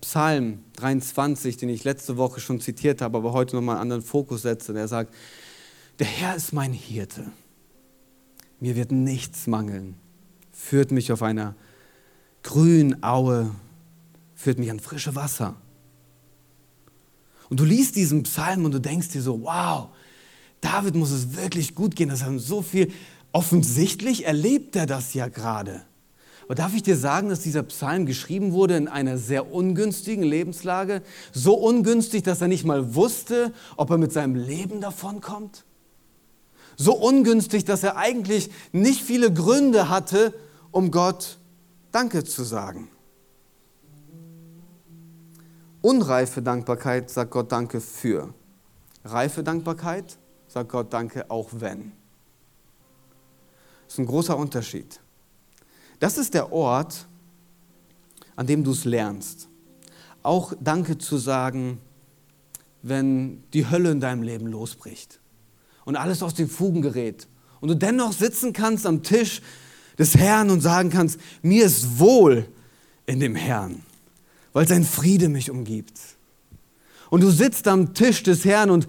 Psalm 0.01 0.61
23, 0.77 1.57
den 1.57 1.69
ich 1.69 1.85
letzte 1.85 2.17
Woche 2.17 2.41
schon 2.41 2.61
zitiert 2.61 3.03
habe, 3.03 3.19
aber 3.19 3.33
heute 3.33 3.57
nochmal 3.57 3.77
einen 3.77 3.83
anderen 3.83 4.03
Fokus 4.03 4.43
setze. 4.43 4.73
Der 4.73 4.87
sagt, 4.87 5.13
der 5.99 6.07
Herr 6.07 6.37
ist 6.37 6.53
mein 6.53 6.73
Hirte. 6.73 7.33
Mir 8.61 8.77
wird 8.77 8.93
nichts 8.93 9.47
mangeln. 9.47 9.97
Führt 10.53 10.93
mich 10.93 11.13
auf 11.13 11.23
einer 11.23 11.55
grünen 12.43 13.03
Aue, 13.03 13.51
führt 14.35 14.59
mich 14.59 14.71
an 14.71 14.81
frische 14.81 15.15
Wasser. 15.15 15.57
Und 17.51 17.61
du 17.61 17.65
liest 17.65 17.97
diesen 17.97 18.25
Psalm 18.25 18.65
und 18.65 18.73
du 18.73 18.81
denkst 18.81 19.09
dir 19.09 19.23
so, 19.23 19.43
wow, 19.43 19.89
David 20.61 20.95
muss 20.95 21.11
es 21.11 21.37
wirklich 21.37 21.75
gut 21.75 21.97
gehen. 21.97 22.09
Das 22.09 22.25
haben 22.25 22.39
so 22.39 22.63
viel. 22.63 22.93
Offensichtlich 23.33 24.27
erlebt 24.27 24.77
er 24.77 24.87
das 24.87 25.15
ja 25.15 25.29
gerade. 25.29 25.83
Aber 26.45 26.55
darf 26.55 26.75
ich 26.75 26.83
dir 26.83 26.97
sagen, 26.97 27.29
dass 27.29 27.41
dieser 27.41 27.63
Psalm 27.65 28.07
geschrieben 28.07 28.53
wurde 28.53 28.77
in 28.77 28.89
einer 28.89 29.19
sehr 29.19 29.53
ungünstigen 29.53 30.25
Lebenslage? 30.25 31.03
So 31.31 31.55
ungünstig, 31.55 32.23
dass 32.23 32.41
er 32.41 32.49
nicht 32.49 32.65
mal 32.65 32.95
wusste, 32.95 33.53
ob 33.77 33.91
er 33.91 33.99
mit 33.99 34.13
seinem 34.13 34.35
Leben 34.35 34.81
davonkommt? 34.81 35.65
So 36.79 36.95
ungünstig, 36.95 37.67
dass 37.67 37.83
er 37.83 37.97
eigentlich 37.97 38.51
nicht 38.73 39.03
viele 39.03 39.33
Gründe 39.33 39.91
hatte, 39.91 40.33
um 40.71 40.91
Gott 40.91 41.37
Danke 41.93 42.25
zu 42.25 42.45
sagen. 42.45 42.89
Unreife 45.81 46.43
Dankbarkeit 46.43 47.09
sagt 47.09 47.31
Gott 47.31 47.53
Danke 47.53 47.81
für. 47.81 48.35
Reife 49.05 49.43
Dankbarkeit 49.43 50.19
sagt 50.49 50.71
Gott 50.71 50.93
Danke 50.93 51.31
auch 51.31 51.51
wenn. 51.53 51.93
Das 53.85 53.95
ist 53.95 53.99
ein 53.99 54.07
großer 54.07 54.37
Unterschied. 54.37 55.01
Das 56.01 56.19
ist 56.19 56.35
der 56.35 56.53
Ort, 56.53 57.07
an 58.37 58.47
dem 58.47 58.65
du 58.65 58.73
es 58.73 58.85
lernst. 58.85 59.49
Auch 60.23 60.53
Danke 60.61 60.99
zu 60.99 61.17
sagen, 61.17 61.81
wenn 62.83 63.45
die 63.53 63.69
Hölle 63.69 63.91
in 63.93 64.01
deinem 64.01 64.23
Leben 64.23 64.47
losbricht 64.47 65.21
und 65.85 65.97
alles 65.97 66.23
aus 66.23 66.35
den 66.35 66.49
Fugen 66.49 66.83
gerät 66.83 67.29
und 67.61 67.69
du 67.69 67.75
dennoch 67.75 68.13
sitzen 68.13 68.53
kannst 68.53 68.87
am 68.87 69.03
Tisch 69.03 69.43
des 69.99 70.17
Herrn 70.17 70.51
und 70.51 70.61
sagen 70.61 70.91
kannst, 70.91 71.21
mir 71.43 71.65
ist 71.65 71.99
wohl 71.99 72.49
in 73.07 73.21
dem 73.21 73.35
Herrn, 73.35 73.83
weil 74.53 74.67
sein 74.67 74.85
Friede 74.85 75.29
mich 75.29 75.51
umgibt. 75.51 75.99
Und 77.11 77.23
du 77.23 77.31
sitzt 77.31 77.69
am 77.69 77.95
Tisch 77.95 78.23
des 78.23 78.45
Herrn 78.45 78.71
und 78.71 78.87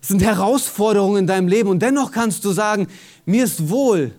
es 0.00 0.08
sind 0.08 0.22
Herausforderungen 0.22 1.18
in 1.18 1.26
deinem 1.26 1.48
Leben 1.48 1.68
und 1.68 1.80
dennoch 1.80 2.12
kannst 2.12 2.44
du 2.44 2.52
sagen, 2.52 2.88
mir 3.26 3.44
ist 3.44 3.68
wohl 3.68 4.12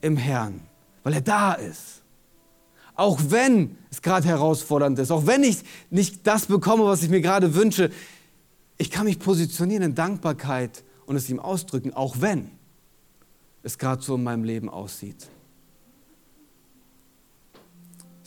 im 0.00 0.16
Herrn 0.16 0.60
weil 1.02 1.14
er 1.14 1.20
da 1.20 1.52
ist. 1.54 2.02
Auch 2.94 3.18
wenn 3.28 3.76
es 3.90 4.02
gerade 4.02 4.26
herausfordernd 4.26 4.98
ist, 4.98 5.10
auch 5.10 5.26
wenn 5.26 5.42
ich 5.42 5.62
nicht 5.88 6.26
das 6.26 6.46
bekomme, 6.46 6.84
was 6.84 7.02
ich 7.02 7.08
mir 7.08 7.20
gerade 7.20 7.54
wünsche, 7.54 7.90
ich 8.76 8.90
kann 8.90 9.06
mich 9.06 9.18
positionieren 9.18 9.82
in 9.82 9.94
Dankbarkeit 9.94 10.84
und 11.06 11.16
es 11.16 11.28
ihm 11.30 11.40
ausdrücken, 11.40 11.92
auch 11.94 12.16
wenn 12.20 12.50
es 13.62 13.78
gerade 13.78 14.02
so 14.02 14.16
in 14.16 14.22
meinem 14.22 14.44
Leben 14.44 14.68
aussieht. 14.68 15.28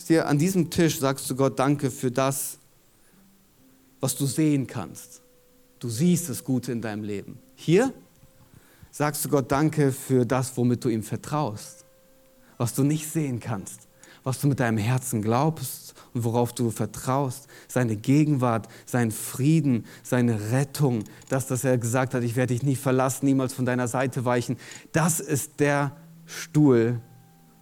Dir 0.08 0.28
an 0.28 0.38
diesem 0.38 0.68
Tisch 0.68 0.98
sagst 0.98 1.30
du 1.30 1.34
Gott 1.34 1.58
Danke 1.58 1.90
für 1.90 2.10
das, 2.10 2.58
was 4.00 4.14
du 4.16 4.26
sehen 4.26 4.66
kannst. 4.66 5.22
Du 5.78 5.88
siehst 5.88 6.28
das 6.28 6.44
Gute 6.44 6.72
in 6.72 6.82
deinem 6.82 7.04
Leben. 7.04 7.38
Hier 7.54 7.92
sagst 8.90 9.24
du 9.24 9.30
Gott 9.30 9.50
Danke 9.50 9.92
für 9.92 10.26
das, 10.26 10.56
womit 10.56 10.84
du 10.84 10.90
ihm 10.90 11.02
vertraust. 11.02 11.86
Was 12.58 12.74
du 12.74 12.84
nicht 12.84 13.08
sehen 13.10 13.40
kannst, 13.40 13.88
was 14.22 14.40
du 14.40 14.46
mit 14.46 14.60
deinem 14.60 14.78
Herzen 14.78 15.22
glaubst 15.22 15.94
und 16.12 16.22
worauf 16.22 16.52
du 16.52 16.70
vertraust, 16.70 17.48
seine 17.66 17.96
Gegenwart, 17.96 18.68
sein 18.84 19.10
Frieden, 19.10 19.86
seine 20.02 20.52
Rettung, 20.52 21.04
das, 21.30 21.46
dass 21.46 21.64
er 21.64 21.78
gesagt 21.78 22.12
hat, 22.14 22.22
ich 22.22 22.36
werde 22.36 22.52
dich 22.52 22.62
nie 22.62 22.76
verlassen, 22.76 23.24
niemals 23.24 23.54
von 23.54 23.64
deiner 23.64 23.88
Seite 23.88 24.24
weichen, 24.24 24.58
das 24.92 25.18
ist 25.18 25.60
der 25.60 25.96
Stuhl, 26.26 27.00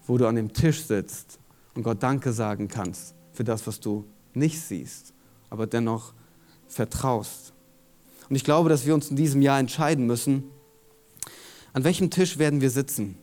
wo 0.06 0.18
du 0.18 0.26
an 0.26 0.34
dem 0.34 0.52
Tisch 0.52 0.82
sitzt 0.82 1.38
und 1.74 1.82
Gott 1.82 2.02
Danke 2.02 2.32
sagen 2.32 2.68
kannst 2.68 3.14
für 3.32 3.44
das, 3.44 3.66
was 3.66 3.80
du 3.80 4.04
nicht 4.34 4.60
siehst, 4.60 5.12
aber 5.50 5.66
dennoch 5.66 6.12
vertraust. 6.68 7.52
Und 8.28 8.36
ich 8.36 8.44
glaube, 8.44 8.68
dass 8.68 8.86
wir 8.86 8.94
uns 8.94 9.10
in 9.10 9.16
diesem 9.16 9.42
Jahr 9.42 9.58
entscheiden 9.58 10.06
müssen, 10.06 10.44
an 11.72 11.84
welchem 11.84 12.10
Tisch 12.10 12.38
werden 12.38 12.60
wir 12.60 12.70
sitzen? 12.70 13.16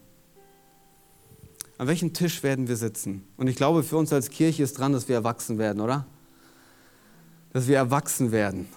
An 1.77 1.88
welchem 1.88 2.13
Tisch 2.13 2.43
werden 2.43 2.67
wir 2.67 2.75
sitzen? 2.75 3.27
Und 3.38 3.47
ich 3.47 3.55
glaube, 3.55 3.83
für 3.83 3.97
uns 3.97 4.12
als 4.12 4.29
Kirche 4.29 4.63
ist 4.63 4.77
dran, 4.77 4.91
dass 4.91 5.07
wir 5.07 5.15
erwachsen 5.15 5.57
werden, 5.57 5.81
oder? 5.81 6.05
Dass 7.53 7.67
wir 7.67 7.77
erwachsen 7.77 8.31
werden. 8.31 8.67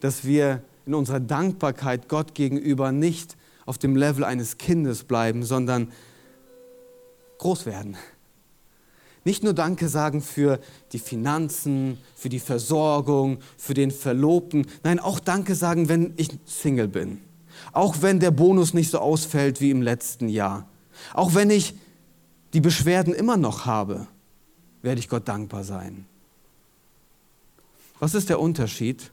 Dass 0.00 0.24
wir 0.24 0.62
in 0.84 0.94
unserer 0.94 1.20
Dankbarkeit 1.20 2.08
Gott 2.08 2.34
gegenüber 2.34 2.92
nicht 2.92 3.36
auf 3.64 3.78
dem 3.78 3.96
Level 3.96 4.22
eines 4.22 4.58
Kindes 4.58 5.04
bleiben, 5.04 5.42
sondern 5.42 5.92
groß 7.38 7.66
werden. 7.66 7.96
Nicht 9.26 9.42
nur 9.42 9.54
Danke 9.54 9.88
sagen 9.88 10.22
für 10.22 10.60
die 10.92 11.00
Finanzen, 11.00 11.98
für 12.14 12.28
die 12.28 12.38
Versorgung, 12.38 13.38
für 13.58 13.74
den 13.74 13.90
Verlobten. 13.90 14.68
Nein, 14.84 15.00
auch 15.00 15.18
Danke 15.18 15.56
sagen, 15.56 15.88
wenn 15.88 16.14
ich 16.16 16.28
Single 16.44 16.86
bin. 16.86 17.20
Auch 17.72 18.02
wenn 18.02 18.20
der 18.20 18.30
Bonus 18.30 18.72
nicht 18.72 18.88
so 18.88 19.00
ausfällt 19.00 19.60
wie 19.60 19.72
im 19.72 19.82
letzten 19.82 20.28
Jahr. 20.28 20.68
Auch 21.12 21.34
wenn 21.34 21.50
ich 21.50 21.74
die 22.52 22.60
Beschwerden 22.60 23.12
immer 23.12 23.36
noch 23.36 23.66
habe, 23.66 24.06
werde 24.82 25.00
ich 25.00 25.08
Gott 25.08 25.26
dankbar 25.26 25.64
sein. 25.64 26.06
Was 27.98 28.14
ist 28.14 28.28
der 28.28 28.38
Unterschied? 28.38 29.10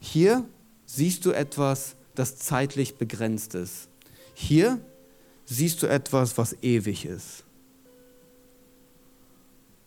Hier 0.00 0.46
siehst 0.86 1.26
du 1.26 1.32
etwas, 1.32 1.94
das 2.14 2.38
zeitlich 2.38 2.96
begrenzt 2.96 3.54
ist. 3.54 3.88
Hier 4.32 4.80
siehst 5.44 5.82
du 5.82 5.88
etwas, 5.88 6.38
was 6.38 6.56
ewig 6.62 7.04
ist. 7.04 7.44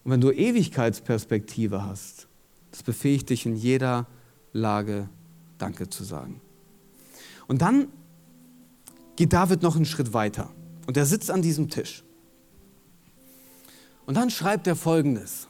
Und 0.05 0.11
wenn 0.11 0.21
du 0.21 0.31
Ewigkeitsperspektive 0.31 1.83
hast, 1.83 2.27
das 2.69 2.83
befähigt 2.83 3.31
dich 3.31 3.45
in 3.45 3.55
jeder 3.55 4.05
Lage 4.53 5.09
Danke 5.57 5.89
zu 5.89 6.03
sagen. 6.03 6.41
Und 7.47 7.61
dann 7.61 7.87
geht 9.15 9.33
David 9.33 9.63
noch 9.63 9.75
einen 9.75 9.85
Schritt 9.85 10.13
weiter 10.13 10.51
und 10.85 10.95
er 10.95 11.05
sitzt 11.05 11.31
an 11.31 11.41
diesem 11.41 11.69
Tisch. 11.69 12.03
Und 14.05 14.15
dann 14.15 14.29
schreibt 14.29 14.67
er 14.67 14.75
folgendes. 14.75 15.47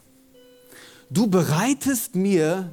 Du 1.10 1.26
bereitest 1.26 2.14
mir 2.14 2.72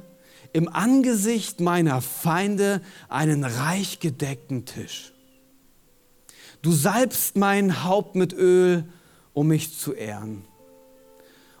im 0.54 0.68
Angesicht 0.68 1.60
meiner 1.60 2.00
Feinde 2.00 2.80
einen 3.10 3.44
reich 3.44 4.00
gedeckten 4.00 4.64
Tisch. 4.64 5.12
Du 6.62 6.72
salbst 6.72 7.36
mein 7.36 7.84
Haupt 7.84 8.14
mit 8.14 8.32
Öl, 8.32 8.84
um 9.34 9.48
mich 9.48 9.78
zu 9.78 9.92
ehren. 9.92 10.44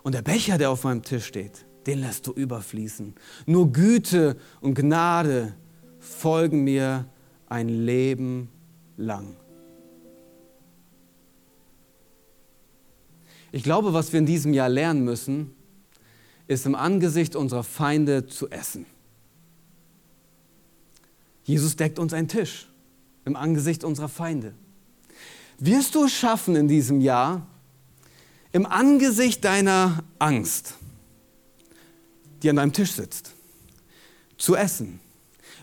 Und 0.04 0.14
der 0.14 0.22
Becher, 0.22 0.58
der 0.58 0.70
auf 0.70 0.84
meinem 0.84 1.02
Tisch 1.02 1.24
steht, 1.24 1.64
den 1.86 2.00
lässt 2.00 2.26
du 2.26 2.32
überfließen. 2.32 3.14
Nur 3.46 3.72
Güte 3.72 4.36
und 4.60 4.74
Gnade 4.74 5.54
folgen 5.98 6.62
mir 6.62 7.06
ein 7.48 7.68
Leben 7.68 8.50
lang. 8.98 9.34
Ich 13.50 13.62
glaube, 13.62 13.94
was 13.94 14.12
wir 14.12 14.18
in 14.18 14.26
diesem 14.26 14.52
Jahr 14.52 14.68
lernen 14.68 15.04
müssen, 15.04 15.54
ist 16.48 16.66
im 16.66 16.74
Angesicht 16.74 17.34
unserer 17.34 17.64
Feinde 17.64 18.26
zu 18.26 18.50
essen. 18.50 18.84
Jesus 21.44 21.76
deckt 21.76 21.98
uns 21.98 22.12
einen 22.12 22.28
Tisch 22.28 22.68
im 23.24 23.36
Angesicht 23.36 23.84
unserer 23.84 24.10
Feinde. 24.10 24.54
Wirst 25.58 25.94
du 25.94 26.04
es 26.04 26.12
schaffen 26.12 26.56
in 26.56 26.68
diesem 26.68 27.00
Jahr, 27.00 27.46
im 28.54 28.66
Angesicht 28.66 29.44
deiner 29.44 30.04
Angst, 30.20 30.74
die 32.42 32.48
an 32.48 32.56
deinem 32.56 32.72
Tisch 32.72 32.92
sitzt, 32.92 33.32
zu 34.38 34.54
essen? 34.54 35.00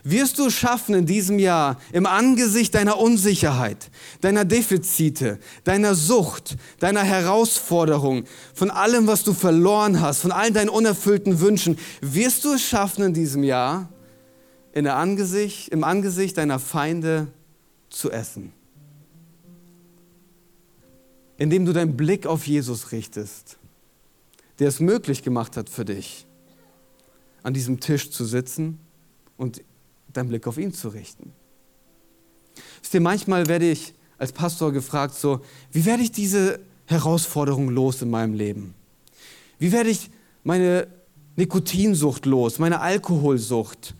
Wirst 0.04 0.38
du 0.38 0.46
es 0.46 0.54
schaffen 0.54 0.94
in 0.94 1.06
diesem 1.06 1.38
Jahr, 1.38 1.80
im 1.92 2.04
Angesicht 2.04 2.74
deiner 2.74 2.98
Unsicherheit, 2.98 3.90
deiner 4.20 4.44
Defizite, 4.44 5.38
deiner 5.64 5.94
Sucht, 5.94 6.56
deiner 6.80 7.02
Herausforderung, 7.02 8.24
von 8.52 8.70
allem, 8.70 9.06
was 9.06 9.24
du 9.24 9.32
verloren 9.32 10.00
hast, 10.00 10.20
von 10.20 10.32
all 10.32 10.50
deinen 10.50 10.68
unerfüllten 10.68 11.40
Wünschen, 11.40 11.78
wirst 12.02 12.44
du 12.44 12.52
es 12.52 12.62
schaffen 12.62 13.04
in 13.04 13.14
diesem 13.14 13.42
Jahr, 13.42 13.88
in 14.72 14.84
der 14.84 14.96
Angesicht, 14.96 15.68
im 15.68 15.82
Angesicht 15.82 16.36
deiner 16.36 16.58
Feinde 16.58 17.28
zu 17.88 18.10
essen? 18.10 18.52
Indem 21.42 21.66
du 21.66 21.72
deinen 21.72 21.96
Blick 21.96 22.24
auf 22.24 22.46
Jesus 22.46 22.92
richtest, 22.92 23.58
der 24.60 24.68
es 24.68 24.78
möglich 24.78 25.24
gemacht 25.24 25.56
hat 25.56 25.68
für 25.68 25.84
dich, 25.84 26.24
an 27.42 27.52
diesem 27.52 27.80
Tisch 27.80 28.12
zu 28.12 28.24
sitzen 28.24 28.78
und 29.36 29.60
deinen 30.12 30.28
Blick 30.28 30.46
auf 30.46 30.56
ihn 30.56 30.72
zu 30.72 30.90
richten. 30.90 31.32
Wisst 32.80 32.94
ihr, 32.94 33.00
manchmal 33.00 33.48
werde 33.48 33.68
ich 33.68 33.92
als 34.18 34.30
Pastor 34.30 34.70
gefragt, 34.70 35.16
so, 35.16 35.40
wie 35.72 35.84
werde 35.84 36.04
ich 36.04 36.12
diese 36.12 36.60
Herausforderung 36.86 37.70
los 37.70 38.02
in 38.02 38.10
meinem 38.10 38.34
Leben? 38.34 38.74
Wie 39.58 39.72
werde 39.72 39.90
ich 39.90 40.12
meine 40.44 40.86
Nikotinsucht 41.34 42.24
los, 42.24 42.60
meine 42.60 42.78
Alkoholsucht? 42.78 43.96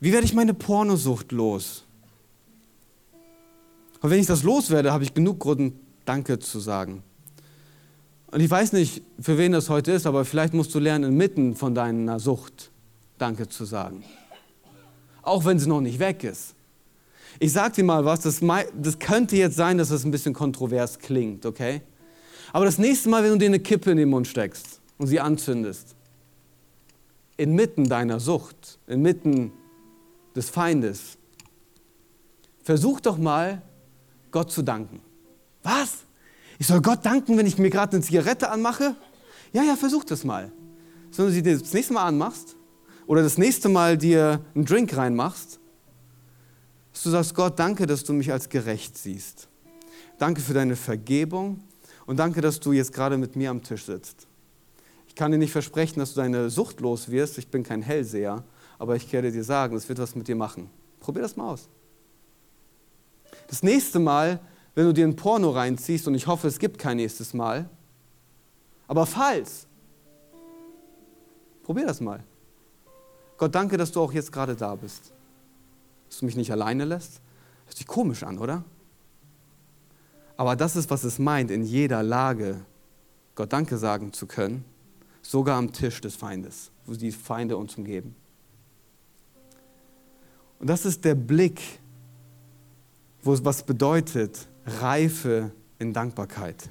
Wie 0.00 0.14
werde 0.14 0.24
ich 0.24 0.32
meine 0.32 0.54
Pornosucht 0.54 1.30
los? 1.30 1.84
Und 4.00 4.08
wenn 4.08 4.18
ich 4.18 4.26
das 4.26 4.44
loswerde, 4.44 4.94
habe 4.94 5.04
ich 5.04 5.12
genug 5.12 5.40
Grund, 5.40 5.74
Danke 6.06 6.38
zu 6.38 6.58
sagen. 6.60 7.02
Und 8.28 8.40
ich 8.40 8.50
weiß 8.50 8.72
nicht, 8.72 9.02
für 9.20 9.36
wen 9.36 9.52
das 9.52 9.68
heute 9.68 9.92
ist, 9.92 10.06
aber 10.06 10.24
vielleicht 10.24 10.54
musst 10.54 10.74
du 10.74 10.78
lernen, 10.78 11.12
inmitten 11.12 11.54
von 11.54 11.74
deiner 11.74 12.18
Sucht 12.18 12.70
Danke 13.18 13.48
zu 13.48 13.64
sagen 13.64 14.02
auch 15.26 15.44
wenn 15.44 15.58
sie 15.58 15.68
noch 15.68 15.80
nicht 15.80 15.98
weg 15.98 16.24
ist. 16.24 16.54
Ich 17.38 17.52
sag 17.52 17.74
dir 17.74 17.84
mal 17.84 18.04
was, 18.04 18.20
das, 18.20 18.40
das 18.40 18.98
könnte 18.98 19.36
jetzt 19.36 19.56
sein, 19.56 19.76
dass 19.76 19.90
das 19.90 20.04
ein 20.04 20.10
bisschen 20.10 20.32
kontrovers 20.32 20.98
klingt, 20.98 21.44
okay? 21.44 21.82
Aber 22.52 22.64
das 22.64 22.78
nächste 22.78 23.10
Mal, 23.10 23.22
wenn 23.22 23.32
du 23.32 23.38
dir 23.38 23.46
eine 23.46 23.60
Kippe 23.60 23.90
in 23.90 23.98
den 23.98 24.08
Mund 24.08 24.26
steckst 24.26 24.80
und 24.96 25.08
sie 25.08 25.20
anzündest, 25.20 25.94
inmitten 27.36 27.88
deiner 27.88 28.20
Sucht, 28.20 28.78
inmitten 28.86 29.52
des 30.34 30.48
Feindes, 30.48 31.18
versuch 32.62 33.00
doch 33.00 33.18
mal, 33.18 33.60
Gott 34.30 34.50
zu 34.50 34.62
danken. 34.62 35.00
Was? 35.66 36.04
Ich 36.60 36.66
soll 36.68 36.80
Gott 36.80 37.04
danken, 37.04 37.36
wenn 37.36 37.46
ich 37.46 37.58
mir 37.58 37.70
gerade 37.70 37.96
eine 37.96 38.04
Zigarette 38.04 38.50
anmache? 38.50 38.94
Ja, 39.52 39.64
ja, 39.64 39.74
versuch 39.74 40.04
das 40.04 40.22
mal. 40.22 40.52
Wenn 41.16 41.26
du 41.26 41.32
sie 41.32 41.42
das 41.42 41.72
nächste 41.72 41.92
Mal 41.92 42.04
anmachst, 42.04 42.56
oder 43.06 43.22
das 43.22 43.38
nächste 43.38 43.68
Mal 43.68 43.98
dir 43.98 44.40
einen 44.54 44.64
Drink 44.64 44.96
reinmachst, 44.96 45.58
dass 46.92 47.02
du 47.02 47.10
sagst, 47.10 47.34
Gott, 47.34 47.58
danke, 47.58 47.86
dass 47.86 48.04
du 48.04 48.12
mich 48.12 48.32
als 48.32 48.48
gerecht 48.48 48.96
siehst. 48.96 49.48
Danke 50.18 50.40
für 50.40 50.54
deine 50.54 50.76
Vergebung 50.76 51.60
und 52.06 52.18
danke, 52.18 52.40
dass 52.40 52.60
du 52.60 52.72
jetzt 52.72 52.92
gerade 52.92 53.16
mit 53.16 53.36
mir 53.36 53.50
am 53.50 53.62
Tisch 53.62 53.84
sitzt. 53.84 54.26
Ich 55.08 55.14
kann 55.14 55.32
dir 55.32 55.38
nicht 55.38 55.52
versprechen, 55.52 55.98
dass 55.98 56.14
du 56.14 56.20
deine 56.20 56.48
Sucht 56.50 56.80
los 56.80 57.10
wirst. 57.10 57.38
Ich 57.38 57.48
bin 57.48 57.62
kein 57.62 57.82
Hellseher, 57.82 58.44
aber 58.78 58.96
ich 58.96 59.12
werde 59.12 59.32
dir 59.32 59.44
sagen, 59.44 59.76
es 59.76 59.88
wird 59.88 59.98
was 59.98 60.14
mit 60.14 60.28
dir 60.28 60.36
machen. 60.36 60.70
Probier 61.00 61.22
das 61.22 61.36
mal 61.36 61.50
aus. 61.50 61.68
Das 63.48 63.62
nächste 63.62 63.98
Mal, 63.98 64.40
wenn 64.76 64.84
du 64.84 64.92
dir 64.92 65.06
ein 65.06 65.16
Porno 65.16 65.50
reinziehst, 65.50 66.06
und 66.06 66.14
ich 66.14 66.26
hoffe, 66.26 66.46
es 66.46 66.58
gibt 66.58 66.78
kein 66.78 66.98
nächstes 66.98 67.34
Mal, 67.34 67.68
aber 68.86 69.06
falls, 69.06 69.66
probier 71.64 71.86
das 71.86 72.00
mal. 72.00 72.22
Gott, 73.38 73.54
danke, 73.54 73.78
dass 73.78 73.90
du 73.90 74.00
auch 74.00 74.12
jetzt 74.12 74.30
gerade 74.30 74.54
da 74.54 74.74
bist. 74.74 75.12
Dass 76.08 76.18
du 76.18 76.26
mich 76.26 76.36
nicht 76.36 76.52
alleine 76.52 76.84
lässt. 76.84 77.20
Hört 77.64 77.76
sich 77.76 77.86
komisch 77.86 78.22
an, 78.22 78.38
oder? 78.38 78.64
Aber 80.36 80.54
das 80.56 80.76
ist, 80.76 80.90
was 80.90 81.04
es 81.04 81.18
meint, 81.18 81.50
in 81.50 81.64
jeder 81.64 82.02
Lage 82.02 82.60
Gott 83.34 83.52
Danke 83.52 83.78
sagen 83.78 84.12
zu 84.12 84.26
können, 84.26 84.64
sogar 85.22 85.56
am 85.56 85.72
Tisch 85.72 86.00
des 86.00 86.16
Feindes, 86.16 86.70
wo 86.84 86.92
die 86.92 87.12
Feinde 87.12 87.56
uns 87.56 87.76
umgeben. 87.76 88.14
Und 90.58 90.68
das 90.68 90.84
ist 90.84 91.04
der 91.04 91.14
Blick, 91.14 91.60
wo 93.22 93.32
es 93.32 93.44
was 93.44 93.62
bedeutet, 93.62 94.48
Reife 94.66 95.52
in 95.78 95.92
Dankbarkeit. 95.92 96.68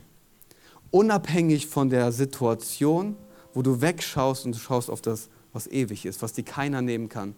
Unabhängig 0.91 1.67
von 1.67 1.89
der 1.89 2.11
Situation, 2.11 3.15
wo 3.53 3.61
du 3.61 3.81
wegschaust 3.81 4.45
und 4.45 4.55
du 4.55 4.59
schaust 4.59 4.89
auf 4.89 5.01
das 5.01 5.29
was 5.55 5.67
ewig 5.67 6.05
ist, 6.05 6.21
was 6.21 6.33
dir 6.33 6.43
keiner 6.43 6.81
nehmen 6.81 7.09
kann. 7.09 7.35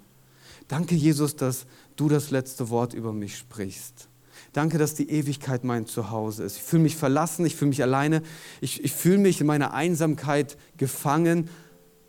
Danke, 0.67 0.96
Jesus, 0.96 1.36
dass 1.36 1.65
du 1.96 2.10
das 2.10 2.32
letzte 2.32 2.70
Wort 2.70 2.93
über 2.93 3.13
mich 3.13 3.38
sprichst. 3.38 4.10
Danke, 4.54 4.78
dass 4.78 4.96
die 4.96 5.10
Ewigkeit 5.10 5.63
mein 5.63 5.86
Zuhause 5.86 6.43
ist. 6.43 6.58
Ich 6.58 6.63
fühle 6.63 6.84
mich 6.84 6.96
verlassen, 6.96 7.46
ich 7.46 7.56
fühle 7.56 7.70
mich 7.70 7.82
alleine, 7.84 8.24
ich, 8.60 8.84
ich 8.84 8.91
fühle 8.91 9.20
mich 9.20 9.39
in 9.39 9.48
meiner 9.48 9.74
Einsamkeit 9.74 10.58
gefangen. 10.78 11.50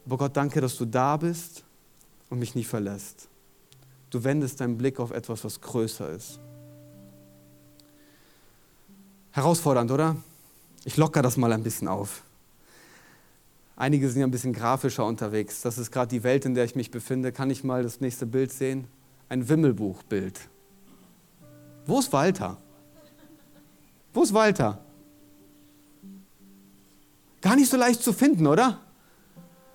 Aber 0.07 0.17
Gott, 0.17 0.37
danke, 0.37 0.61
dass 0.61 0.77
du 0.77 0.87
da 0.87 1.19
bist 1.19 1.65
und 2.31 2.39
mich 2.39 2.55
nie 2.55 2.65
verlässt. 2.65 3.29
Du 4.11 4.25
wendest 4.25 4.61
deinen 4.61 4.79
Blick 4.79 4.99
auf 4.99 5.11
etwas, 5.11 5.45
was 5.45 5.61
größer 5.61 6.11
ist. 6.11 6.41
Herausfordernd, 9.33 9.91
oder? 9.91 10.17
Ich 10.85 10.97
locker 10.97 11.23
das 11.23 11.37
mal 11.37 11.53
ein 11.53 11.63
bisschen 11.63 11.89
auf. 11.89 12.23
Einige 13.77 14.09
sind 14.09 14.21
ja 14.21 14.27
ein 14.27 14.31
bisschen 14.31 14.53
grafischer 14.53 15.05
unterwegs. 15.07 15.61
Das 15.61 15.79
ist 15.79 15.93
gerade 15.93 16.09
die 16.09 16.25
Welt, 16.25 16.45
in 16.45 16.55
der 16.55 16.65
ich 16.65 16.75
mich 16.75 16.91
befinde. 16.91 17.31
Kann 17.31 17.49
ich 17.51 17.63
mal 17.63 17.83
das 17.83 18.01
nächste 18.01 18.27
Bild 18.27 18.53
sehen? 18.53 18.89
Ein 19.29 19.49
Wimmelbuchbild. 19.49 20.41
Wo 21.87 22.01
ist 22.01 22.13
Walter? 22.13 22.57
Wo 24.13 24.23
ist 24.23 24.35
Walter? 24.35 24.81
Gar 27.41 27.55
nicht 27.55 27.71
so 27.71 27.77
leicht 27.77 28.03
zu 28.03 28.13
finden, 28.13 28.47
oder? 28.47 28.81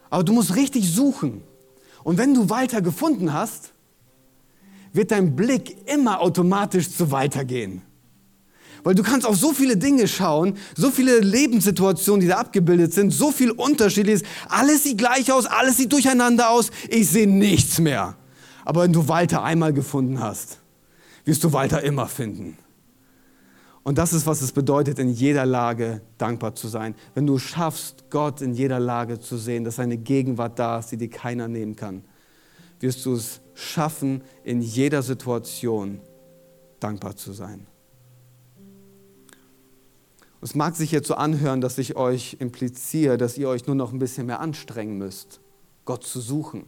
Aber 0.10 0.24
du 0.24 0.34
musst 0.34 0.56
richtig 0.56 0.94
suchen. 0.94 1.42
Und 2.04 2.18
wenn 2.18 2.34
du 2.34 2.50
Walter 2.50 2.82
gefunden 2.82 3.32
hast, 3.32 3.72
wird 4.92 5.12
dein 5.12 5.36
Blick 5.36 5.88
immer 5.88 6.20
automatisch 6.20 6.92
zu 6.92 7.10
Walter 7.10 7.46
gehen. 7.46 7.82
Weil 8.84 8.96
du 8.96 9.04
kannst 9.04 9.26
auf 9.26 9.38
so 9.38 9.54
viele 9.54 9.78
Dinge 9.78 10.08
schauen, 10.08 10.58
so 10.76 10.92
viele 10.92 11.20
Lebenssituationen, 11.20 12.22
die 12.22 12.28
da 12.28 12.38
abgebildet 12.38 12.94
sind, 12.94 13.12
so 13.12 13.32
viel 13.32 13.52
Unterschiedliches. 13.52 14.24
Alles 14.50 14.84
sieht 14.84 14.98
gleich 14.98 15.32
aus, 15.32 15.46
alles 15.46 15.78
sieht 15.78 15.92
durcheinander 15.92 16.50
aus. 16.50 16.70
Ich 16.90 17.10
sehe 17.10 17.28
nichts 17.28 17.80
mehr. 17.80 18.18
Aber 18.66 18.84
wenn 18.84 18.94
du 18.94 19.08
Walter 19.08 19.44
einmal 19.44 19.74
gefunden 19.74 20.20
hast, 20.20 20.60
wirst 21.26 21.44
du 21.44 21.54
Walter 21.54 21.82
immer 21.82 22.08
finden. 22.08 22.58
Und 23.84 23.98
das 23.98 24.14
ist, 24.14 24.26
was 24.26 24.42
es 24.42 24.54
bedeutet, 24.54 24.98
in 25.00 25.10
jeder 25.10 25.46
Lage 25.46 26.02
dankbar 26.18 26.56
zu 26.56 26.70
sein. 26.70 26.96
Wenn 27.16 27.28
du 27.28 27.38
schaffst, 27.38 28.06
Gott 28.10 28.42
in 28.42 28.54
jeder 28.54 28.80
Lage 28.80 29.20
zu 29.20 29.38
sehen, 29.38 29.66
dass 29.66 29.76
seine 29.76 29.98
Gegenwart 29.98 30.58
da 30.58 30.80
ist, 30.80 30.90
die 30.90 30.98
dir 30.98 31.10
keiner 31.10 31.50
nehmen 31.50 31.76
kann, 31.76 32.04
wirst 32.80 33.06
du 33.06 33.16
es 33.16 33.42
schaffen, 33.54 34.24
in 34.44 34.62
jeder 34.62 35.04
Situation 35.04 36.00
dankbar 36.80 37.16
zu 37.16 37.34
sein. 37.34 37.66
Es 40.44 40.56
mag 40.56 40.76
sich 40.76 40.92
jetzt 40.92 41.08
so 41.08 41.16
anhören, 41.16 41.62
dass 41.62 41.78
ich 41.78 41.96
euch 41.96 42.36
impliziere, 42.40 43.18
dass 43.18 43.38
ihr 43.38 43.48
euch 43.48 43.66
nur 43.66 43.78
noch 43.78 43.94
ein 43.94 44.00
bisschen 44.00 44.26
mehr 44.26 44.42
anstrengen 44.42 44.98
müsst, 44.98 45.40
Gott 45.86 46.04
zu 46.04 46.20
suchen. 46.20 46.66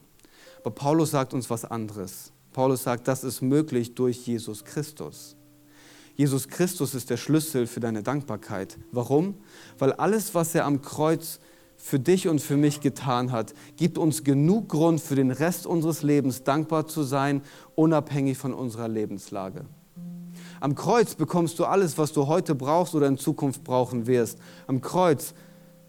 Aber 0.62 0.72
Paulus 0.72 1.12
sagt 1.12 1.34
uns 1.34 1.50
was 1.50 1.66
anderes. 1.66 2.32
Paulus 2.54 2.84
sagt, 2.84 3.10
das 3.10 3.26
ist 3.26 3.42
möglich 3.42 3.94
durch 3.94 4.26
Jesus 4.26 4.64
Christus. 4.64 5.36
Jesus 6.16 6.48
Christus 6.48 6.96
ist 6.96 7.10
der 7.10 7.18
Schlüssel 7.18 7.68
für 7.68 7.82
deine 7.82 8.02
Dankbarkeit. 8.02 8.78
Warum? 8.94 9.36
Weil 9.78 9.92
alles, 9.92 10.34
was 10.34 10.56
er 10.56 10.64
am 10.64 10.82
Kreuz 10.82 11.42
für 11.76 12.00
dich 12.00 12.30
und 12.30 12.40
für 12.40 12.56
mich 12.56 12.80
getan 12.80 13.34
hat, 13.34 13.54
gibt 13.76 13.98
uns 13.98 14.24
genug 14.24 14.70
Grund 14.70 15.02
für 15.02 15.16
den 15.16 15.32
Rest 15.32 15.68
unseres 15.68 16.02
Lebens 16.02 16.46
dankbar 16.46 16.88
zu 16.88 17.04
sein, 17.04 17.42
unabhängig 17.76 18.38
von 18.38 18.54
unserer 18.54 18.88
Lebenslage. 18.88 19.66
Am 20.66 20.74
Kreuz 20.74 21.14
bekommst 21.14 21.60
du 21.60 21.66
alles, 21.66 21.96
was 22.00 22.12
du 22.12 22.26
heute 22.26 22.56
brauchst 22.56 22.96
oder 22.96 23.06
in 23.06 23.20
Zukunft 23.20 23.64
brauchen 23.64 24.08
wirst. 24.08 24.40
Am 24.66 24.82
Kreuz 24.82 25.36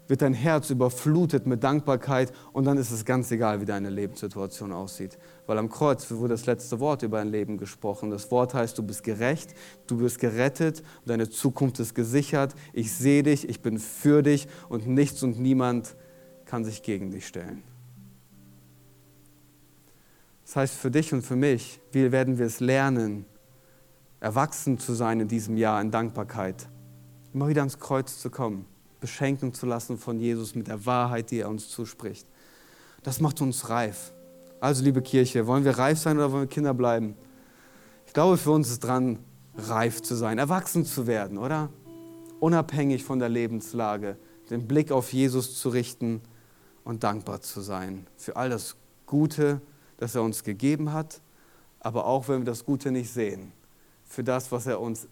wird 0.07 0.21
dein 0.21 0.35
Herz 0.35 0.69
überflutet 0.69 1.47
mit 1.47 1.63
Dankbarkeit 1.63 2.31
und 2.53 2.65
dann 2.65 2.77
ist 2.77 2.91
es 2.91 3.03
ganz 3.03 3.31
egal, 3.31 3.59
wie 3.59 3.65
deine 3.65 3.89
Lebenssituation 3.89 4.71
aussieht. 4.71 5.17
Weil 5.47 5.57
am 5.57 5.69
Kreuz 5.69 6.11
wurde 6.11 6.35
das 6.35 6.45
letzte 6.45 6.79
Wort 6.79 7.01
über 7.01 7.17
dein 7.17 7.29
Leben 7.29 7.57
gesprochen. 7.57 8.11
Das 8.11 8.29
Wort 8.29 8.53
heißt, 8.53 8.77
du 8.77 8.83
bist 8.83 9.03
gerecht, 9.03 9.55
du 9.87 9.97
bist 9.97 10.19
gerettet, 10.19 10.83
deine 11.07 11.27
Zukunft 11.27 11.79
ist 11.79 11.95
gesichert. 11.95 12.53
Ich 12.71 12.93
sehe 12.93 13.23
dich, 13.23 13.49
ich 13.49 13.63
bin 13.63 13.79
für 13.79 14.21
dich 14.21 14.47
und 14.69 14.85
nichts 14.85 15.23
und 15.23 15.39
niemand 15.39 15.95
kann 16.45 16.63
sich 16.63 16.83
gegen 16.83 17.09
dich 17.09 17.25
stellen. 17.25 17.63
Das 20.45 20.55
heißt, 20.55 20.75
für 20.75 20.91
dich 20.91 21.13
und 21.13 21.23
für 21.23 21.35
mich, 21.35 21.79
wie 21.93 22.11
werden 22.11 22.37
wir 22.37 22.45
es 22.45 22.59
lernen, 22.59 23.25
erwachsen 24.19 24.79
zu 24.79 24.93
sein 24.93 25.19
in 25.19 25.27
diesem 25.27 25.57
Jahr 25.57 25.81
in 25.81 25.91
Dankbarkeit, 25.91 26.67
immer 27.33 27.47
wieder 27.47 27.61
ans 27.61 27.79
Kreuz 27.79 28.19
zu 28.19 28.29
kommen 28.29 28.65
beschenken 28.99 29.53
zu 29.53 29.65
lassen 29.65 29.97
von 29.97 30.19
Jesus 30.19 30.55
mit 30.55 30.67
der 30.67 30.85
Wahrheit, 30.85 31.31
die 31.31 31.39
er 31.39 31.49
uns 31.49 31.69
zuspricht. 31.69 32.27
Das 33.03 33.21
macht 33.21 33.41
uns 33.41 33.69
reif. 33.69 34.13
Also, 34.59 34.83
liebe 34.83 35.01
Kirche, 35.01 35.45
wollen 35.47 35.63
wir 35.63 35.77
reif 35.77 35.99
sein 35.99 36.17
oder 36.17 36.31
wollen 36.31 36.43
wir 36.43 36.47
Kinder 36.47 36.73
bleiben? 36.73 37.15
Ich 38.05 38.13
glaube, 38.13 38.37
für 38.37 38.51
uns 38.51 38.69
ist 38.69 38.83
dran, 38.83 39.19
reif 39.55 40.01
zu 40.01 40.15
sein, 40.15 40.37
erwachsen 40.39 40.85
zu 40.85 41.07
werden, 41.07 41.37
oder? 41.37 41.69
Unabhängig 42.39 43.03
von 43.03 43.19
der 43.19 43.29
Lebenslage, 43.29 44.17
den 44.49 44.67
Blick 44.67 44.91
auf 44.91 45.13
Jesus 45.13 45.59
zu 45.59 45.69
richten 45.69 46.21
und 46.83 47.03
dankbar 47.03 47.41
zu 47.41 47.61
sein 47.61 48.07
für 48.15 48.35
all 48.35 48.49
das 48.49 48.75
Gute, 49.05 49.61
das 49.97 50.15
er 50.15 50.21
uns 50.21 50.43
gegeben 50.43 50.93
hat, 50.93 51.21
aber 51.79 52.05
auch 52.05 52.27
wenn 52.27 52.41
wir 52.41 52.45
das 52.45 52.65
Gute 52.65 52.91
nicht 52.91 53.11
sehen, 53.11 53.51
für 54.07 54.23
das, 54.23 54.51
was 54.51 54.65
er 54.65 54.79
uns 54.79 55.07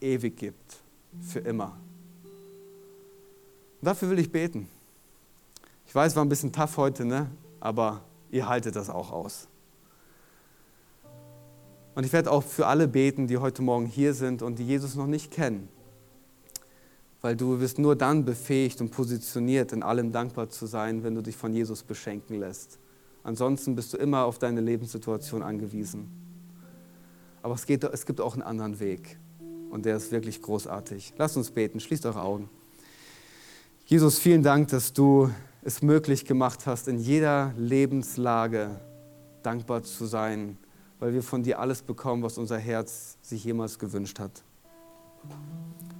ewig 0.00 0.36
gibt, 0.36 0.82
für 1.20 1.40
immer. 1.40 1.76
Und 3.80 3.86
dafür 3.86 4.10
will 4.10 4.18
ich 4.18 4.32
beten. 4.32 4.68
Ich 5.86 5.94
weiß, 5.94 6.16
war 6.16 6.24
ein 6.24 6.28
bisschen 6.28 6.52
tough 6.52 6.76
heute, 6.76 7.04
ne? 7.04 7.30
aber 7.58 8.02
ihr 8.30 8.48
haltet 8.48 8.76
das 8.76 8.90
auch 8.90 9.10
aus. 9.10 9.48
Und 11.94 12.04
ich 12.06 12.12
werde 12.12 12.30
auch 12.30 12.42
für 12.42 12.66
alle 12.66 12.86
beten, 12.88 13.26
die 13.26 13.38
heute 13.38 13.62
Morgen 13.62 13.86
hier 13.86 14.14
sind 14.14 14.42
und 14.42 14.58
die 14.58 14.66
Jesus 14.66 14.94
noch 14.94 15.06
nicht 15.06 15.30
kennen. 15.30 15.68
Weil 17.20 17.36
du 17.36 17.60
wirst 17.60 17.78
nur 17.78 17.96
dann 17.96 18.24
befähigt 18.24 18.80
und 18.80 18.90
positioniert, 18.90 19.72
in 19.72 19.82
allem 19.82 20.12
dankbar 20.12 20.48
zu 20.48 20.66
sein, 20.66 21.02
wenn 21.02 21.14
du 21.14 21.22
dich 21.22 21.36
von 21.36 21.52
Jesus 21.52 21.82
beschenken 21.82 22.38
lässt. 22.38 22.78
Ansonsten 23.22 23.74
bist 23.74 23.92
du 23.92 23.98
immer 23.98 24.24
auf 24.24 24.38
deine 24.38 24.60
Lebenssituation 24.60 25.42
angewiesen. 25.42 26.29
Aber 27.42 27.54
es, 27.54 27.66
geht, 27.66 27.84
es 27.84 28.06
gibt 28.06 28.20
auch 28.20 28.34
einen 28.34 28.42
anderen 28.42 28.80
Weg. 28.80 29.18
Und 29.70 29.86
der 29.86 29.96
ist 29.96 30.10
wirklich 30.10 30.42
großartig. 30.42 31.14
Lasst 31.16 31.36
uns 31.36 31.50
beten. 31.50 31.80
Schließt 31.80 32.04
eure 32.06 32.22
Augen. 32.22 32.50
Jesus, 33.86 34.18
vielen 34.18 34.42
Dank, 34.42 34.68
dass 34.68 34.92
du 34.92 35.30
es 35.62 35.82
möglich 35.82 36.24
gemacht 36.24 36.66
hast, 36.66 36.88
in 36.88 36.98
jeder 36.98 37.52
Lebenslage 37.56 38.80
dankbar 39.42 39.82
zu 39.82 40.06
sein, 40.06 40.56
weil 40.98 41.12
wir 41.12 41.22
von 41.22 41.42
dir 41.42 41.58
alles 41.58 41.82
bekommen, 41.82 42.22
was 42.22 42.38
unser 42.38 42.58
Herz 42.58 43.16
sich 43.22 43.44
jemals 43.44 43.78
gewünscht 43.78 44.18
hat. 44.18 44.42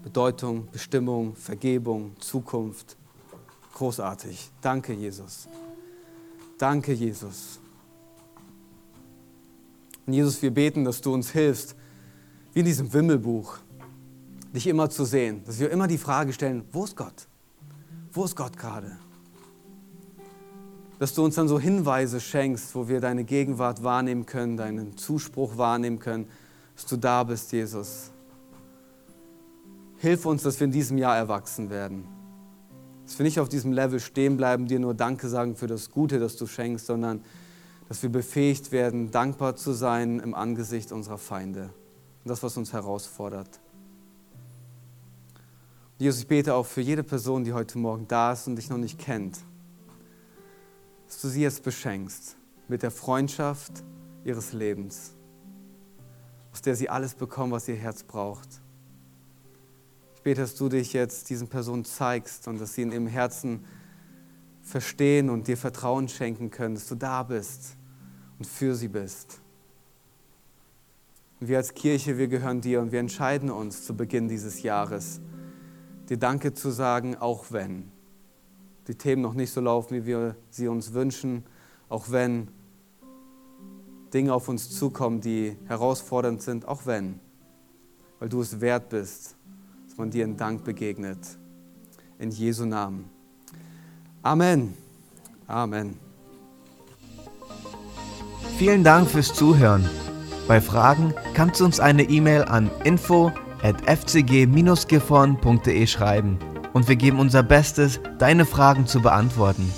Bedeutung, 0.03 0.69
Bestimmung, 0.73 1.35
Vergebung, 1.37 2.17
Zukunft. 2.21 2.97
Großartig. 3.75 4.51
Danke, 4.61 4.93
Jesus. 4.93 5.49
Danke, 6.59 6.93
Jesus. 6.93 7.60
Und 10.07 10.13
Jesus, 10.13 10.41
wir 10.43 10.53
beten, 10.53 10.85
dass 10.85 11.01
du 11.01 11.13
uns 11.13 11.31
hilfst, 11.31 11.77
wie 12.53 12.61
in 12.61 12.67
diesem 12.67 12.93
Wimmelbuch, 12.93 13.59
dich 14.55 14.67
immer 14.67 14.91
zu 14.91 15.05
sehen, 15.05 15.43
dass 15.45 15.61
wir 15.61 15.71
immer 15.71 15.87
die 15.87 15.99
Frage 15.99 16.33
stellen, 16.33 16.65
wo 16.73 16.85
ist 16.85 16.97
Gott? 16.97 17.29
wo 18.13 18.25
ist 18.25 18.37
Gott 18.37 18.57
gerade? 18.57 18.97
Dass 20.99 21.15
du 21.15 21.25
uns 21.25 21.37
dann 21.37 21.49
so 21.49 21.59
Hinweise 21.59 22.21
schenkst, 22.21 22.75
wo 22.75 22.89
wir 22.89 23.01
deine 23.01 23.25
Gegenwart 23.25 23.83
wahrnehmen 23.83 24.27
können, 24.27 24.57
deinen 24.57 24.97
Zuspruch 24.97 25.57
wahrnehmen 25.57 25.99
können, 25.99 26.27
dass 26.75 26.87
du 26.87 26.97
da 26.97 27.25
bist, 27.25 27.53
Jesus. 27.53 28.11
Hilf 29.97 30.27
uns, 30.27 30.43
dass 30.43 30.61
wir 30.61 30.67
in 30.67 30.73
diesem 30.73 30.99
Jahr 30.99 31.17
erwachsen 31.17 31.71
werden. 31.71 32.05
Dass 33.05 33.19
wir 33.19 33.25
nicht 33.25 33.41
auf 33.41 33.49
diesem 33.49 33.73
Level 33.73 34.01
stehen 34.01 34.37
bleiben, 34.37 34.67
dir 34.67 34.79
nur 34.79 34.95
Danke 34.95 35.29
sagen 35.29 35.57
für 35.57 35.67
das 35.67 35.91
Gute, 35.91 36.19
das 36.19 36.37
du 36.37 36.47
schenkst, 36.47 36.87
sondern 36.87 37.23
dass 37.91 38.05
wir 38.05 38.09
befähigt 38.09 38.71
werden, 38.71 39.11
dankbar 39.11 39.57
zu 39.57 39.73
sein 39.73 40.21
im 40.21 40.33
Angesicht 40.33 40.93
unserer 40.93 41.19
Feinde. 41.19 41.75
Und 42.23 42.29
das, 42.29 42.41
was 42.41 42.57
uns 42.57 42.73
herausfordert. 42.73 43.59
Jesus, 45.99 46.21
ich 46.21 46.29
bete 46.29 46.55
auch 46.55 46.67
für 46.67 46.83
jede 46.83 47.03
Person, 47.03 47.43
die 47.43 47.53
heute 47.53 47.79
Morgen 47.79 48.07
da 48.07 48.33
ist 48.33 48.47
und 48.47 48.55
dich 48.55 48.71
noch 48.71 48.79
nicht 48.79 49.01
kennt, 49.01 49.41
dass 51.09 51.21
du 51.21 51.27
sie 51.27 51.43
jetzt 51.43 51.65
beschenkst 51.65 52.37
mit 52.69 52.85
der 52.85 52.93
Freundschaft 52.93 53.73
ihres 54.25 54.53
Lebens, 54.53 55.17
aus 56.53 56.63
der 56.63 56.77
sie 56.77 56.89
alles 56.89 57.17
bekommen, 57.17 57.51
was 57.51 57.67
ihr 57.67 57.75
Herz 57.75 58.05
braucht. 58.05 58.63
Ich 60.15 60.23
bete, 60.23 60.43
dass 60.43 60.55
du 60.55 60.69
dich 60.69 60.93
jetzt 60.93 61.29
diesen 61.29 61.49
Personen 61.49 61.85
zeigst 61.85 62.47
und 62.47 62.61
dass 62.61 62.75
sie 62.75 62.83
in 62.83 62.93
ihrem 62.93 63.09
Herzen 63.09 63.65
verstehen 64.63 65.29
und 65.29 65.49
dir 65.49 65.57
Vertrauen 65.57 66.09
schenken 66.09 66.53
können, 66.53 66.77
dass 66.77 66.87
du 66.87 66.95
da 66.95 67.25
bist 67.25 67.79
und 68.41 68.47
für 68.47 68.75
sie 68.75 68.89
bist. 68.89 69.39
Und 71.41 71.49
wir 71.49 71.59
als 71.59 71.75
Kirche, 71.75 72.17
wir 72.17 72.27
gehören 72.27 72.63
dir 72.63 72.81
und 72.81 72.91
wir 72.91 72.99
entscheiden 72.99 73.51
uns 73.51 73.85
zu 73.85 73.95
Beginn 73.95 74.29
dieses 74.29 74.63
Jahres, 74.63 75.21
dir 76.09 76.17
Danke 76.17 76.55
zu 76.55 76.71
sagen, 76.71 77.17
auch 77.17 77.47
wenn 77.51 77.93
die 78.89 78.95
Themen 78.95 79.21
noch 79.21 79.35
nicht 79.35 79.53
so 79.53 79.61
laufen, 79.61 79.95
wie 79.95 80.07
wir 80.07 80.37
sie 80.49 80.69
uns 80.69 80.95
wünschen, 80.95 81.45
auch 81.91 82.11
wenn 82.11 82.49
Dinge 84.15 84.33
auf 84.33 84.49
uns 84.49 84.71
zukommen, 84.71 85.21
die 85.21 85.57
herausfordernd 85.67 86.41
sind, 86.41 86.67
auch 86.67 86.87
wenn, 86.87 87.21
weil 88.21 88.31
du 88.31 88.41
es 88.41 88.61
wert 88.63 88.89
bist, 88.89 89.37
dass 89.87 89.99
man 89.99 90.11
dir 90.11 90.25
in 90.25 90.39
Dank 90.39 90.65
begegnet. 90.65 91.19
In 92.19 92.31
Jesu 92.31 92.65
Namen. 92.65 93.05
Amen. 94.23 94.75
Amen. 95.47 96.10
Vielen 98.61 98.85
Dank 98.85 99.09
fürs 99.09 99.33
Zuhören. 99.33 99.89
Bei 100.47 100.61
Fragen 100.61 101.15
kannst 101.33 101.61
du 101.61 101.65
uns 101.65 101.81
eine 101.81 102.03
E-Mail 102.03 102.45
an 102.45 102.71
info 102.85 103.33
at 103.63 103.77
fcg-gifhorn.de 103.87 105.87
schreiben 105.87 106.39
und 106.75 106.87
wir 106.87 106.97
geben 106.97 107.21
unser 107.21 107.43
Bestes, 107.43 108.01
deine 108.19 108.45
Fragen 108.45 108.87
zu 108.87 109.01
beantworten. 109.01 109.73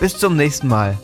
Bis 0.00 0.18
zum 0.18 0.36
nächsten 0.36 0.68
Mal. 0.68 0.98